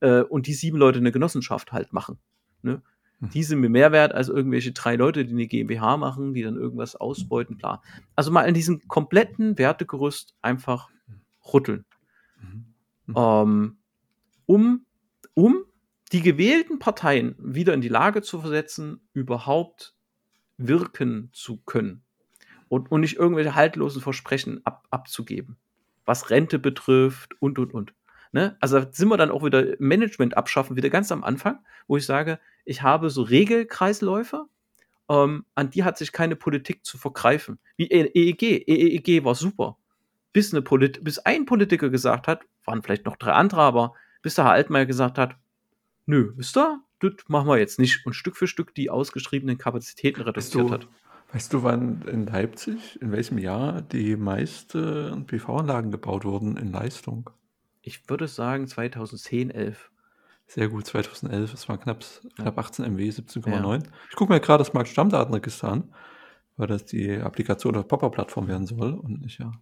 [0.00, 2.18] äh, und die sieben Leute eine Genossenschaft halt machen.
[2.62, 2.82] Ne?
[3.20, 3.30] Hm.
[3.30, 6.56] Die sind mir mehr wert als irgendwelche drei Leute, die eine GmbH machen, die dann
[6.56, 7.82] irgendwas ausbeuten, klar.
[8.14, 10.90] Also mal in diesem kompletten Wertegerüst einfach
[11.52, 11.84] rütteln.
[12.40, 12.74] Mhm.
[13.06, 13.14] Mhm.
[13.16, 13.76] Ähm,
[14.46, 14.86] um,
[15.34, 15.64] um
[16.12, 19.94] die gewählten Parteien wieder in die Lage zu versetzen, überhaupt
[20.56, 22.02] wirken zu können.
[22.68, 25.56] Und, und nicht irgendwelche haltlosen Versprechen ab, abzugeben.
[26.04, 27.94] Was Rente betrifft und, und, und.
[28.32, 28.56] Ne?
[28.60, 32.38] Also sind wir dann auch wieder Management abschaffen, wieder ganz am Anfang, wo ich sage,
[32.64, 34.46] ich habe so Regelkreisläufe,
[35.08, 37.58] ähm, an die hat sich keine Politik zu vergreifen.
[37.76, 38.68] Wie EEG.
[38.68, 39.76] EEG war super.
[40.32, 44.34] Bis, eine Polit bis ein Politiker gesagt hat, waren vielleicht noch drei andere, aber bis
[44.34, 45.36] der Herr Altmaier gesagt hat,
[46.04, 50.22] nö, wisst ihr, das machen wir jetzt nicht und Stück für Stück die ausgeschriebenen Kapazitäten
[50.22, 50.88] reduziert weißt du, hat.
[51.32, 57.30] Weißt du, wann in Leipzig, in welchem Jahr die meisten PV-Anlagen gebaut wurden in Leistung?
[57.86, 59.92] Ich würde sagen 2010, 11.
[60.48, 63.74] Sehr gut, 2011, es waren knapp, knapp 18 MW, 17,9.
[63.74, 63.90] Ja.
[64.10, 65.94] Ich gucke mir gerade das Markt-Stammdatenregister an,
[66.56, 69.52] weil das die Applikation der Popper-Plattform werden soll und ich ja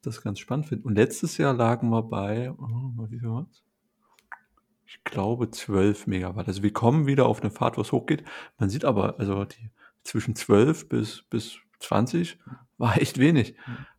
[0.00, 0.86] das ganz spannend finde.
[0.86, 3.62] Und letztes Jahr lagen wir bei, oh, wie viel war's?
[4.86, 6.48] Ich glaube 12 Megawatt.
[6.48, 8.24] Also wir kommen wieder auf eine Fahrt, wo es hochgeht.
[8.58, 9.70] Man sieht aber, also die
[10.04, 12.38] zwischen 12 bis, bis 20
[12.78, 13.56] war echt wenig.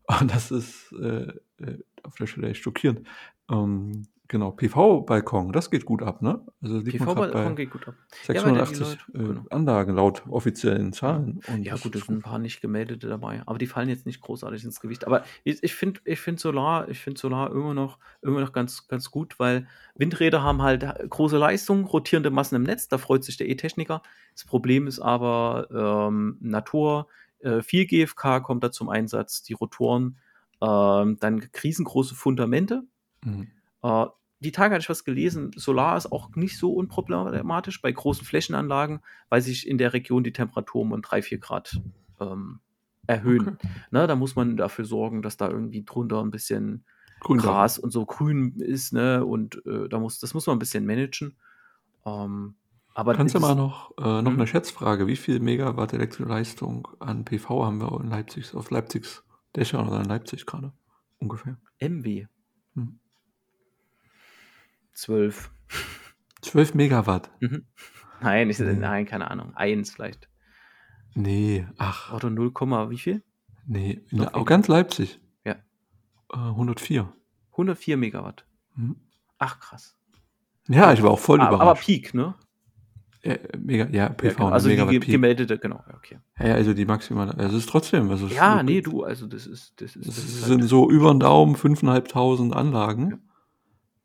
[0.07, 3.05] Und das ist äh, äh auf der Stelle echt schockierend.
[3.49, 6.45] Ähm, genau, PV-Balkon, das geht gut ab, ne?
[6.61, 7.95] Also PV-Balkon geht gut ab.
[8.25, 9.45] 680 ja, Leute, äh, genau.
[9.49, 11.41] Anlagen laut offiziellen Zahlen.
[11.47, 14.21] Und ja, gut, es sind ein paar nicht gemeldete dabei, aber die fallen jetzt nicht
[14.21, 15.07] großartig ins Gewicht.
[15.07, 18.87] Aber ich, ich finde ich find Solar, ich finde Solar immer noch, immer noch ganz,
[18.87, 23.37] ganz gut, weil Windräder haben halt große Leistung, rotierende Massen im Netz, da freut sich
[23.37, 24.03] der E-Techniker.
[24.33, 25.67] Das Problem ist aber
[26.09, 27.07] ähm, Natur,
[27.39, 30.17] äh, viel GFK kommt da zum Einsatz, die Rotoren,
[30.61, 32.83] ähm, dann riesengroße Fundamente,
[33.23, 33.47] Mhm.
[33.83, 34.05] Äh,
[34.41, 39.01] die Tage hatte ich was gelesen, Solar ist auch nicht so unproblematisch bei großen Flächenanlagen,
[39.27, 41.81] weil sich in der Region die Temperaturen um 3, 4 Grad
[42.21, 42.59] ähm,
[43.05, 43.49] erhöhen.
[43.49, 43.67] Okay.
[43.91, 46.85] Ne, da muss man dafür sorgen, dass da irgendwie drunter ein bisschen
[47.19, 49.25] grün Gras und so grün ist, ne?
[49.25, 51.35] Und äh, da muss, das muss man ein bisschen managen.
[52.05, 52.55] Ähm,
[52.93, 54.47] aber Kannst du mal noch, äh, noch eine mhm.
[54.47, 59.23] Schätzfrage, wie viel Megawatt Elektroleistung an PV haben wir in Leipzig, auf Leipzigs
[59.55, 60.71] Dächern oder in Leipzig gerade?
[61.19, 61.57] Ungefähr.
[61.79, 62.27] MW.
[62.75, 62.99] Hm.
[64.93, 65.51] 12.
[66.41, 67.31] 12 Megawatt?
[67.39, 67.65] Mhm.
[68.21, 68.73] Nein, ich, nee.
[68.73, 69.53] nein, keine Ahnung.
[69.55, 70.29] Eins vielleicht.
[71.15, 72.13] Nee, ach.
[72.13, 72.51] Oder 0,
[72.89, 73.23] wie viel?
[73.65, 75.19] Nee, in, auch ganz Leipzig.
[75.45, 75.53] Ja.
[76.33, 77.11] Äh, 104.
[77.51, 78.45] 104 Megawatt.
[78.75, 78.97] Mhm.
[79.37, 79.95] Ach, krass.
[80.67, 81.69] Ja, ich war auch voll aber, überrascht.
[81.69, 82.35] Aber Peak, ne?
[83.21, 84.47] Äh, mega, ja, PV, ja, genau.
[84.47, 85.11] ne, also Megawatt die Peak.
[85.11, 86.19] gemeldete, genau, ja, okay.
[86.39, 89.27] Ja, ja, also die maximale, also es ist trotzdem, also Ja, ist, nee, du, also
[89.27, 93.09] das ist, das ist, das das ist sind halt, so über den Daumen 5.500 Anlagen.
[93.11, 93.17] Ja.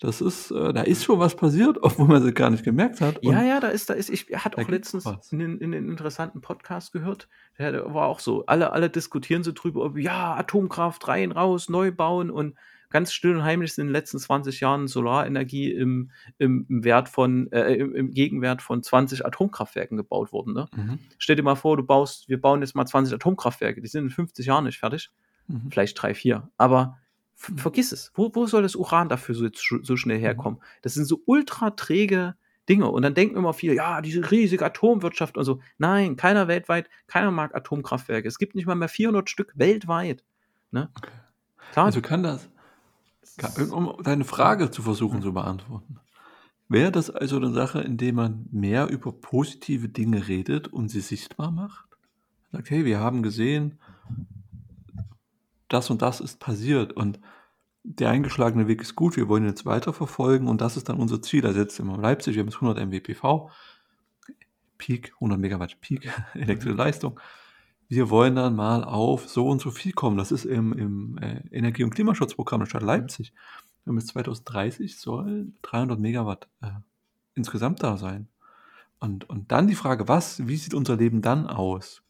[0.00, 3.18] Das ist, äh, da ist schon was passiert, obwohl man es gar nicht gemerkt hat.
[3.18, 5.32] Und ja, ja, da ist, da ist, ich hatte auch letztens was.
[5.32, 7.28] in den, in den interessanten Podcast gehört,
[7.58, 11.92] der, war auch so, alle, alle diskutieren so drüber, ob, ja, Atomkraft rein, raus, neu
[11.92, 12.54] bauen und
[12.90, 17.08] ganz still und heimlich sind in den letzten 20 Jahren Solarenergie im, im, im Wert
[17.08, 20.68] von, äh, im, im Gegenwert von 20 Atomkraftwerken gebaut worden, ne?
[20.74, 20.98] Mhm.
[21.18, 24.10] Stell dir mal vor, du baust, wir bauen jetzt mal 20 Atomkraftwerke, die sind in
[24.10, 25.10] 50 Jahren nicht fertig.
[25.48, 25.70] Mhm.
[25.70, 26.50] Vielleicht drei, vier.
[26.56, 26.98] Aber.
[27.34, 28.12] Vergiss es.
[28.14, 29.48] Wo, wo soll das Uran dafür so,
[29.82, 30.60] so schnell herkommen?
[30.82, 32.34] Das sind so ultra träge
[32.68, 32.88] Dinge.
[32.90, 35.60] Und dann denken immer viele, ja, diese riesige Atomwirtschaft und so.
[35.78, 38.26] Nein, keiner weltweit, keiner mag Atomkraftwerke.
[38.26, 40.24] Es gibt nicht mal mehr 400 Stück weltweit.
[40.70, 40.90] Ne?
[40.96, 41.10] Okay.
[41.72, 42.48] Klar, Also kann das,
[43.36, 45.98] kann, um deine Frage zu versuchen zu beantworten,
[46.68, 51.00] wäre das also eine Sache, in der man mehr über positive Dinge redet und sie
[51.00, 51.88] sichtbar macht?
[52.52, 53.78] Sagt, hey, wir haben gesehen,
[55.68, 57.20] das und das ist passiert und
[57.84, 61.46] der eingeschlagene Weg ist gut, wir wollen jetzt weiterverfolgen und das ist dann unser Ziel.
[61.46, 63.50] Also jetzt in Leipzig, wir haben jetzt 100 MWPV,
[64.78, 67.20] Peak, 100 Megawatt Peak, elektrische Leistung.
[67.88, 70.16] Wir wollen dann mal auf so und so viel kommen.
[70.16, 73.34] Das ist im, im äh, Energie- und Klimaschutzprogramm der Stadt Leipzig.
[73.86, 76.70] Haben bis 2030 soll 300 Megawatt äh,
[77.34, 78.28] insgesamt da sein.
[78.98, 82.03] Und, und dann die Frage, was, wie sieht unser Leben dann aus?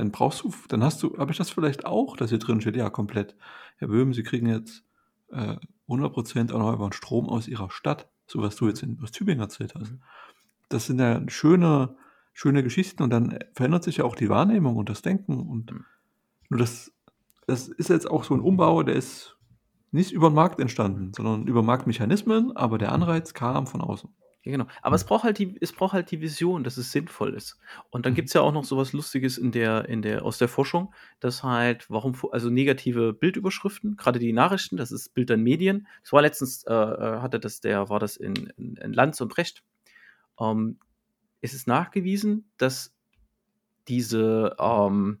[0.00, 2.74] Dann brauchst du, dann hast du, habe ich das vielleicht auch, dass hier drin steht,
[2.74, 3.36] ja, komplett.
[3.76, 4.82] Herr Böhm, Sie kriegen jetzt
[5.30, 5.56] äh,
[5.88, 9.92] 100% erneuerbaren Strom aus Ihrer Stadt, so was du jetzt in, aus Tübingen erzählt hast.
[10.70, 11.96] Das sind ja schöne,
[12.32, 15.84] schöne Geschichten und dann verändert sich ja auch die Wahrnehmung und das Denken und Mhm.
[16.48, 16.90] nur das,
[17.46, 19.36] das ist jetzt auch so ein Umbau, der ist
[19.90, 24.08] nicht über den Markt entstanden, sondern über Marktmechanismen, aber der Anreiz kam von außen.
[24.42, 24.66] Ja, genau.
[24.80, 27.58] Aber es braucht halt die, es braucht halt die Vision, dass es sinnvoll ist.
[27.90, 28.16] Und dann Mhm.
[28.16, 31.42] gibt es ja auch noch sowas Lustiges in der, in der, aus der Forschung, dass
[31.42, 35.86] halt, warum, also negative Bildüberschriften, gerade die Nachrichten, das ist Bild an Medien.
[36.02, 39.28] Das war letztens, äh, äh, hatte das, der, war das in, in, in Lanz und
[39.28, 39.62] Brecht.
[40.40, 40.78] Ähm,
[41.42, 42.94] es ist nachgewiesen, dass
[43.88, 45.20] diese ähm,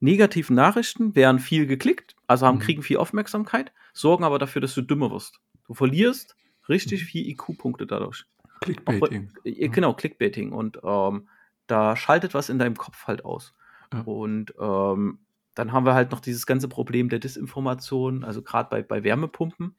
[0.00, 2.62] negativen Nachrichten werden viel geklickt, also haben, Mhm.
[2.62, 5.40] kriegen viel Aufmerksamkeit, sorgen aber dafür, dass du dümmer wirst.
[5.66, 6.36] Du verlierst
[6.70, 7.06] richtig Mhm.
[7.06, 8.24] viel IQ-Punkte dadurch.
[8.60, 9.30] Clickbaiting.
[9.44, 10.52] Äh, Genau, Clickbaiting.
[10.52, 11.28] Und ähm,
[11.66, 13.54] da schaltet was in deinem Kopf halt aus.
[13.92, 14.00] Ja.
[14.02, 15.18] Und ähm,
[15.54, 19.74] dann haben wir halt noch dieses ganze Problem der Desinformation, also gerade bei, bei Wärmepumpen.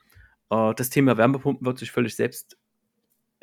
[0.50, 2.58] Äh, das Thema Wärmepumpen wird sich völlig selbst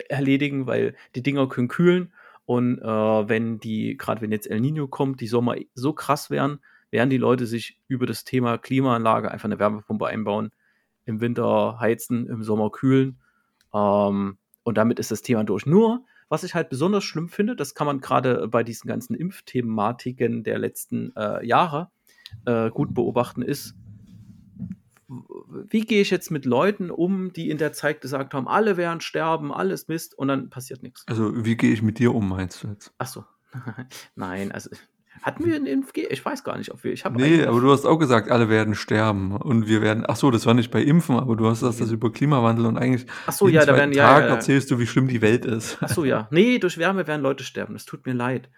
[0.08, 2.12] erledigen, weil die Dinger können kühlen.
[2.44, 6.60] Und äh, wenn die, gerade wenn jetzt El Nino kommt, die Sommer so krass wären,
[6.90, 10.50] werden die Leute sich über das Thema Klimaanlage einfach eine Wärmepumpe einbauen,
[11.04, 13.18] im Winter heizen, im Sommer kühlen.
[13.74, 15.66] Ähm, und damit ist das Thema durch.
[15.66, 20.44] Nur, was ich halt besonders schlimm finde, das kann man gerade bei diesen ganzen Impfthematiken
[20.44, 21.90] der letzten äh, Jahre
[22.44, 23.74] äh, gut beobachten, ist,
[25.08, 29.00] wie gehe ich jetzt mit Leuten um, die in der Zeit gesagt haben, alle werden
[29.00, 31.04] sterben, alles Mist und dann passiert nichts.
[31.06, 32.92] Also, wie gehe ich mit dir um, meinst du jetzt?
[32.98, 33.24] Ach so.
[34.14, 34.68] Nein, also
[35.22, 36.06] hatten wir einen Impfge?
[36.08, 36.92] Ich weiß gar nicht, ob wir.
[36.92, 40.04] Ich Nee, aber du hast auch gesagt, alle werden sterben und wir werden.
[40.06, 42.76] Ach so, das war nicht bei Impfen, aber du hast das, das über Klimawandel und
[42.76, 44.34] eigentlich Ach so, ja, da werden ja, Tag ja, ja.
[44.34, 45.78] erzählst du, wie schlimm die Welt ist.
[45.80, 46.28] Ach so, ja.
[46.38, 47.74] Nee, durch Wärme werden Leute sterben.
[47.74, 48.50] Das tut mir leid.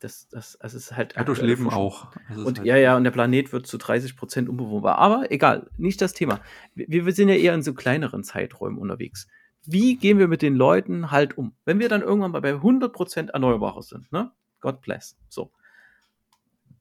[0.00, 1.14] Das, das, das ist halt.
[1.16, 2.08] Ja, durch Leben auch.
[2.36, 4.98] Und halt- ja, ja, und der Planet wird zu 30 Prozent unbewohnbar.
[4.98, 6.40] Aber egal, nicht das Thema.
[6.74, 9.26] Wir, wir sind ja eher in so kleineren Zeiträumen unterwegs.
[9.66, 11.54] Wie gehen wir mit den Leuten halt um?
[11.64, 14.30] Wenn wir dann irgendwann mal bei 100 Prozent Erneuerbare sind, ne?
[14.60, 15.16] God bless.
[15.28, 15.50] So.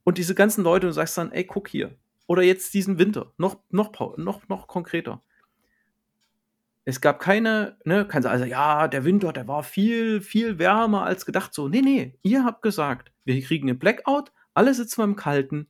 [0.03, 1.95] Und diese ganzen Leute, du sagst dann, ey, guck hier.
[2.27, 3.33] Oder jetzt diesen Winter.
[3.37, 5.21] Noch, noch, noch, noch konkreter.
[6.85, 11.03] Es gab keine, ne, kannst du also, ja, der Winter, der war viel, viel wärmer
[11.03, 11.53] als gedacht.
[11.53, 15.69] So, nee, nee, ihr habt gesagt, wir kriegen einen Blackout, alle sitzen wir im Kalten.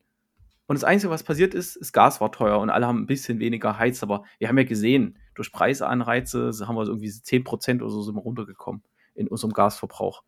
[0.65, 3.39] Und das Einzige, was passiert ist, das Gas war teuer und alle haben ein bisschen
[3.39, 4.01] weniger Heiz.
[4.01, 8.21] Aber wir haben ja gesehen, durch Preisanreize haben wir irgendwie 10% oder so sind wir
[8.21, 8.81] runtergekommen
[9.13, 10.23] in unserem Gasverbrauch.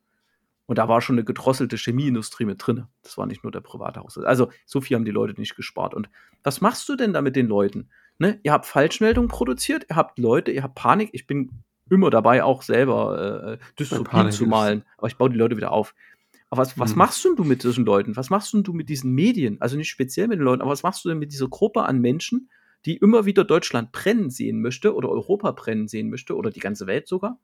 [0.68, 2.86] Und da war schon eine gedrosselte Chemieindustrie mit drin.
[3.04, 4.26] Das war nicht nur der private Haushalt.
[4.26, 5.94] Also so viel haben die Leute nicht gespart.
[5.94, 6.10] Und
[6.44, 7.90] was machst du denn da mit den Leuten?
[8.18, 8.40] Ne?
[8.44, 11.10] Ihr habt Falschmeldungen produziert, ihr habt Leute, ihr habt Panik.
[11.14, 11.52] Ich bin
[11.90, 14.84] immer dabei, auch selber äh, Dystopien Panik zu malen.
[14.98, 15.94] Aber ich baue die Leute wieder auf.
[16.50, 16.98] Aber was, was Mhm.
[16.98, 18.16] machst denn du mit diesen Leuten?
[18.16, 19.62] Was machst denn du mit diesen Medien?
[19.62, 22.00] Also nicht speziell mit den Leuten, aber was machst du denn mit dieser Gruppe an
[22.00, 22.50] Menschen,
[22.86, 26.88] die immer wieder Deutschland brennen sehen möchte oder Europa brennen sehen möchte oder die ganze
[26.88, 27.40] Welt sogar?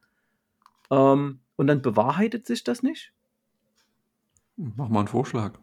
[0.89, 3.13] Ähm, und dann bewahrheitet sich das nicht?
[4.55, 5.59] Mach mal einen Vorschlag.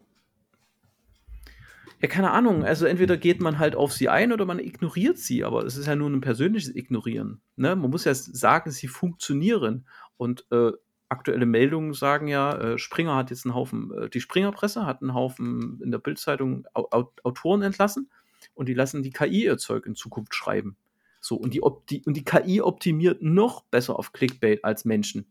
[2.01, 2.63] Ja, keine Ahnung.
[2.63, 5.87] Also entweder geht man halt auf sie ein oder man ignoriert sie, aber es ist
[5.87, 7.41] ja nur ein persönliches Ignorieren.
[7.57, 7.75] Ne?
[7.75, 9.85] Man muss ja sagen, sie funktionieren.
[10.15, 10.71] Und äh,
[11.09, 15.13] aktuelle Meldungen sagen ja, äh, Springer hat jetzt einen Haufen, äh, die Springerpresse hat einen
[15.13, 18.09] Haufen in der Bildzeitung Autoren entlassen
[18.53, 20.77] und die lassen die KI ihr Zeug in Zukunft schreiben.
[21.19, 25.25] So, und die, die, und die KI optimiert noch besser auf Clickbait als Menschen.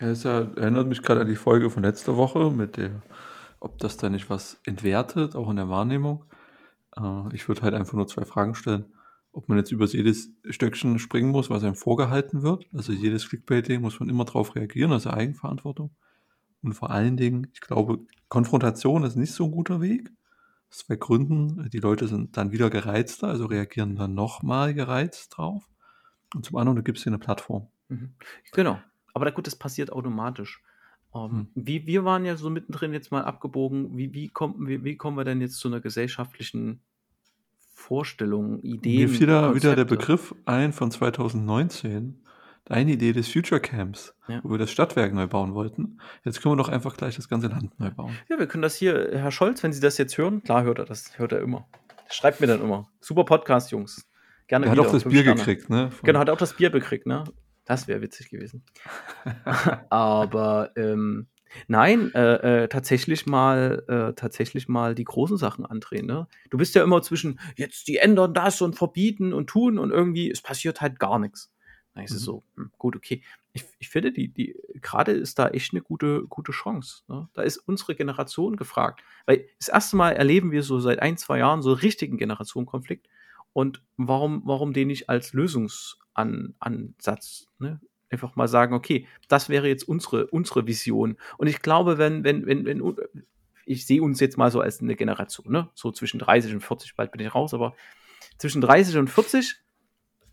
[0.00, 3.02] Ja, es erinnert mich gerade an die Folge von letzter Woche mit der,
[3.60, 6.24] ob das da nicht was entwertet, auch in der Wahrnehmung.
[6.96, 8.86] Äh, ich würde halt einfach nur zwei Fragen stellen
[9.32, 12.66] ob man jetzt über jedes Stöckchen springen muss, was einem vorgehalten wird.
[12.72, 15.90] Also jedes Clickbaiting muss man immer darauf reagieren, also Eigenverantwortung.
[16.62, 20.10] Und vor allen Dingen, ich glaube, Konfrontation ist nicht so ein guter Weg.
[20.70, 21.70] Aus zwei Gründen.
[21.70, 25.64] Die Leute sind dann wieder gereizter, also reagieren dann nochmal gereizt drauf.
[26.34, 27.68] Und zum anderen gibt es hier eine Plattform.
[27.88, 28.14] Mhm.
[28.52, 28.78] Genau.
[29.14, 30.62] Aber gut, das passiert automatisch.
[31.12, 31.48] Um, ähm, hm.
[31.54, 33.96] wie, wir waren ja so mittendrin jetzt mal abgebogen.
[33.96, 36.80] Wie, wie, kommen, wie, wie kommen wir denn jetzt zu einer gesellschaftlichen
[37.80, 39.00] Vorstellungen, Ideen.
[39.00, 42.22] Mir fiel da wieder der Begriff ein von 2019.
[42.66, 44.40] Deine Idee des Future Camps, ja.
[44.44, 45.98] wo wir das Stadtwerk neu bauen wollten.
[46.24, 48.16] Jetzt können wir doch einfach gleich das ganze Land neu bauen.
[48.28, 50.84] Ja, wir können das hier, Herr Scholz, wenn Sie das jetzt hören, klar hört er
[50.84, 51.66] das, hört er immer.
[52.10, 52.88] Schreibt mir dann immer.
[53.00, 54.06] Super Podcast, Jungs.
[54.46, 55.36] Gerne er hat auch das Bier Sterne.
[55.36, 55.90] gekriegt, ne?
[55.90, 57.24] Von genau, hat auch das Bier gekriegt, ne?
[57.64, 58.64] Das wäre witzig gewesen.
[59.90, 61.28] Aber ähm,
[61.66, 66.06] Nein, äh, äh, tatsächlich mal, äh, tatsächlich mal die großen Sachen andrehen.
[66.06, 66.28] Ne?
[66.48, 70.30] Du bist ja immer zwischen jetzt die ändern das und verbieten und tun und irgendwie
[70.30, 71.52] es passiert halt gar nichts.
[71.94, 72.16] Dann ist mhm.
[72.16, 73.22] es so hm, gut, okay.
[73.52, 77.02] Ich, ich finde die die gerade ist da echt eine gute gute Chance.
[77.08, 77.28] Ne?
[77.32, 81.38] Da ist unsere Generation gefragt, weil das erste Mal erleben wir so seit ein zwei
[81.38, 83.08] Jahren so richtigen Generationenkonflikt
[83.52, 87.80] und warum warum den nicht als Lösungsansatz ne?
[88.10, 91.16] einfach mal sagen, okay, das wäre jetzt unsere, unsere Vision.
[91.38, 92.96] Und ich glaube, wenn, wenn, wenn, wenn,
[93.66, 95.68] ich sehe uns jetzt mal so als eine Generation, ne?
[95.74, 97.74] So zwischen 30 und 40, bald bin ich raus, aber
[98.36, 99.56] zwischen 30 und 40,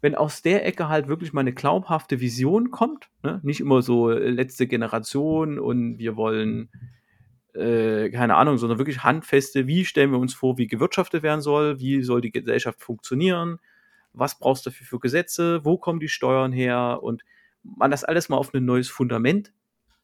[0.02, 3.40] wenn aus der Ecke halt wirklich mal eine glaubhafte Vision kommt, ne?
[3.44, 6.70] nicht immer so äh, letzte Generation und wir wollen,
[7.58, 11.80] äh, keine Ahnung, sondern wirklich handfeste, wie stellen wir uns vor, wie gewirtschaftet werden soll,
[11.80, 13.60] wie soll die Gesellschaft funktionieren,
[14.14, 17.24] was brauchst du dafür für Gesetze, wo kommen die Steuern her und
[17.64, 19.52] man das alles mal auf ein neues Fundament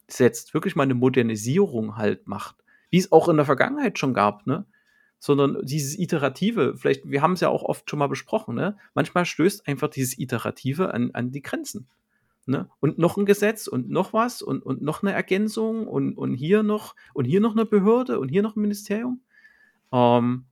[0.08, 2.56] setzt, wirklich mal eine Modernisierung halt macht,
[2.90, 4.66] wie es auch in der Vergangenheit schon gab, ne?
[5.18, 8.76] Sondern dieses Iterative, vielleicht, wir haben es ja auch oft schon mal besprochen, ne?
[8.92, 11.88] Manchmal stößt einfach dieses Iterative an, an die Grenzen.
[12.46, 12.68] Ne?
[12.80, 16.62] Und noch ein Gesetz und noch was und, und noch eine Ergänzung und, und hier
[16.62, 19.22] noch und hier noch eine Behörde und hier noch ein Ministerium.
[19.92, 20.44] Ähm,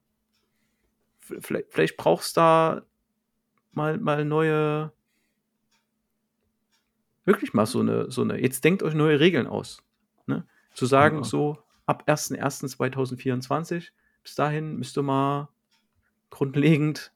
[1.20, 2.82] vielleicht, vielleicht brauchst du da
[3.72, 4.93] mal, mal neue,
[7.26, 9.82] wirklich mal so eine, so eine, jetzt denkt euch neue Regeln aus.
[10.26, 10.47] Ne?
[10.72, 11.24] Zu sagen, ja.
[11.24, 13.90] so ab 1.1.2024,
[14.22, 15.49] bis dahin müsst ihr mal
[16.30, 17.12] grundlegend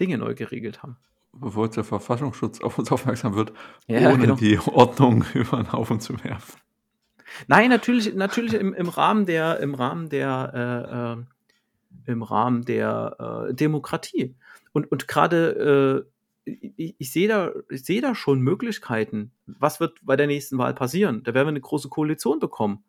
[0.00, 0.96] Dinge neu geregelt haben.
[1.32, 3.52] Bevor jetzt der Verfassungsschutz auf uns aufmerksam wird,
[3.86, 4.34] ja, ohne genau.
[4.34, 6.60] die Ordnung über den Haufen zu werfen.
[7.46, 11.24] Nein, natürlich, natürlich im, im Rahmen der, im Rahmen der,
[12.06, 14.34] äh, äh, im Rahmen der äh, Demokratie.
[14.72, 16.10] Und, und gerade äh,
[16.44, 19.32] ich, ich sehe da, ich sehe da schon Möglichkeiten.
[19.46, 21.22] Was wird bei der nächsten Wahl passieren?
[21.22, 22.84] Da werden wir eine große Koalition bekommen,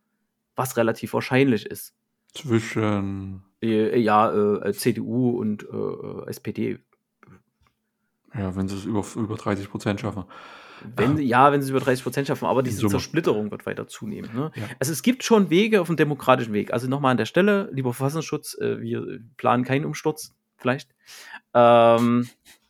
[0.55, 1.93] was relativ wahrscheinlich ist.
[2.33, 6.79] Zwischen äh, ja, äh, CDU und äh, SPD.
[8.33, 10.25] Ja, wenn sie es über, über 30 Prozent schaffen.
[10.95, 14.31] Wenn, ja, wenn sie es über 30 Prozent schaffen, aber diese Zersplitterung wird weiter zunehmen.
[14.33, 14.51] Ne?
[14.55, 14.63] Ja.
[14.79, 16.73] Also es gibt schon Wege auf dem demokratischen Weg.
[16.73, 20.89] Also nochmal an der Stelle, lieber Verfassungsschutz, äh, wir planen keinen Umsturz, vielleicht.
[21.53, 22.27] Ähm,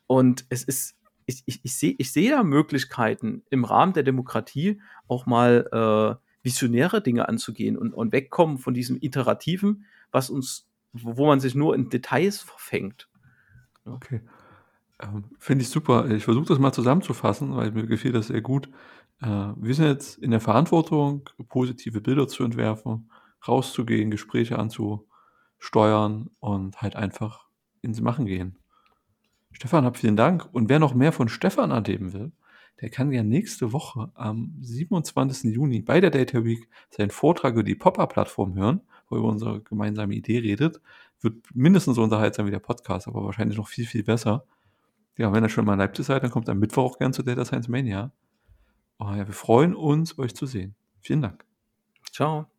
[0.08, 4.82] und es ist, ich, ich, ich sehe ich seh da Möglichkeiten im Rahmen der Demokratie
[5.08, 11.28] auch mal äh, visionäre Dinge anzugehen und, und wegkommen von diesem Iterativen, was uns, wo
[11.28, 13.08] man sich nur in Details verfängt.
[13.86, 14.22] Okay.
[15.02, 16.10] Ähm, Finde ich super.
[16.12, 18.70] Ich versuche das mal zusammenzufassen, weil mir gefiel das sehr gut.
[19.22, 23.10] Äh, wir sind jetzt in der Verantwortung, positive Bilder zu entwerfen,
[23.48, 27.46] rauszugehen, Gespräche anzusteuern und halt einfach
[27.82, 28.58] ins Machen gehen.
[29.52, 30.48] Stefan, hab vielen Dank.
[30.54, 32.32] Und wer noch mehr von Stefan erleben will,
[32.82, 35.54] der kann ja nächste Woche am 27.
[35.54, 39.62] Juni bei der Data Week seinen Vortrag über die Pop-Up-Plattform hören, wo er über unsere
[39.62, 40.82] gemeinsame Idee redet.
[41.20, 44.46] Wird mindestens so unterhaltsam wie der Podcast, aber wahrscheinlich noch viel, viel besser.
[45.22, 47.22] Ja, wenn ihr schon mal in Leipzig seid, dann kommt am Mittwoch auch gern zu
[47.22, 48.12] Data Science Mania.
[48.98, 50.74] Oh ja, wir freuen uns, euch zu sehen.
[51.00, 51.46] Vielen Dank.
[52.12, 52.51] Ciao.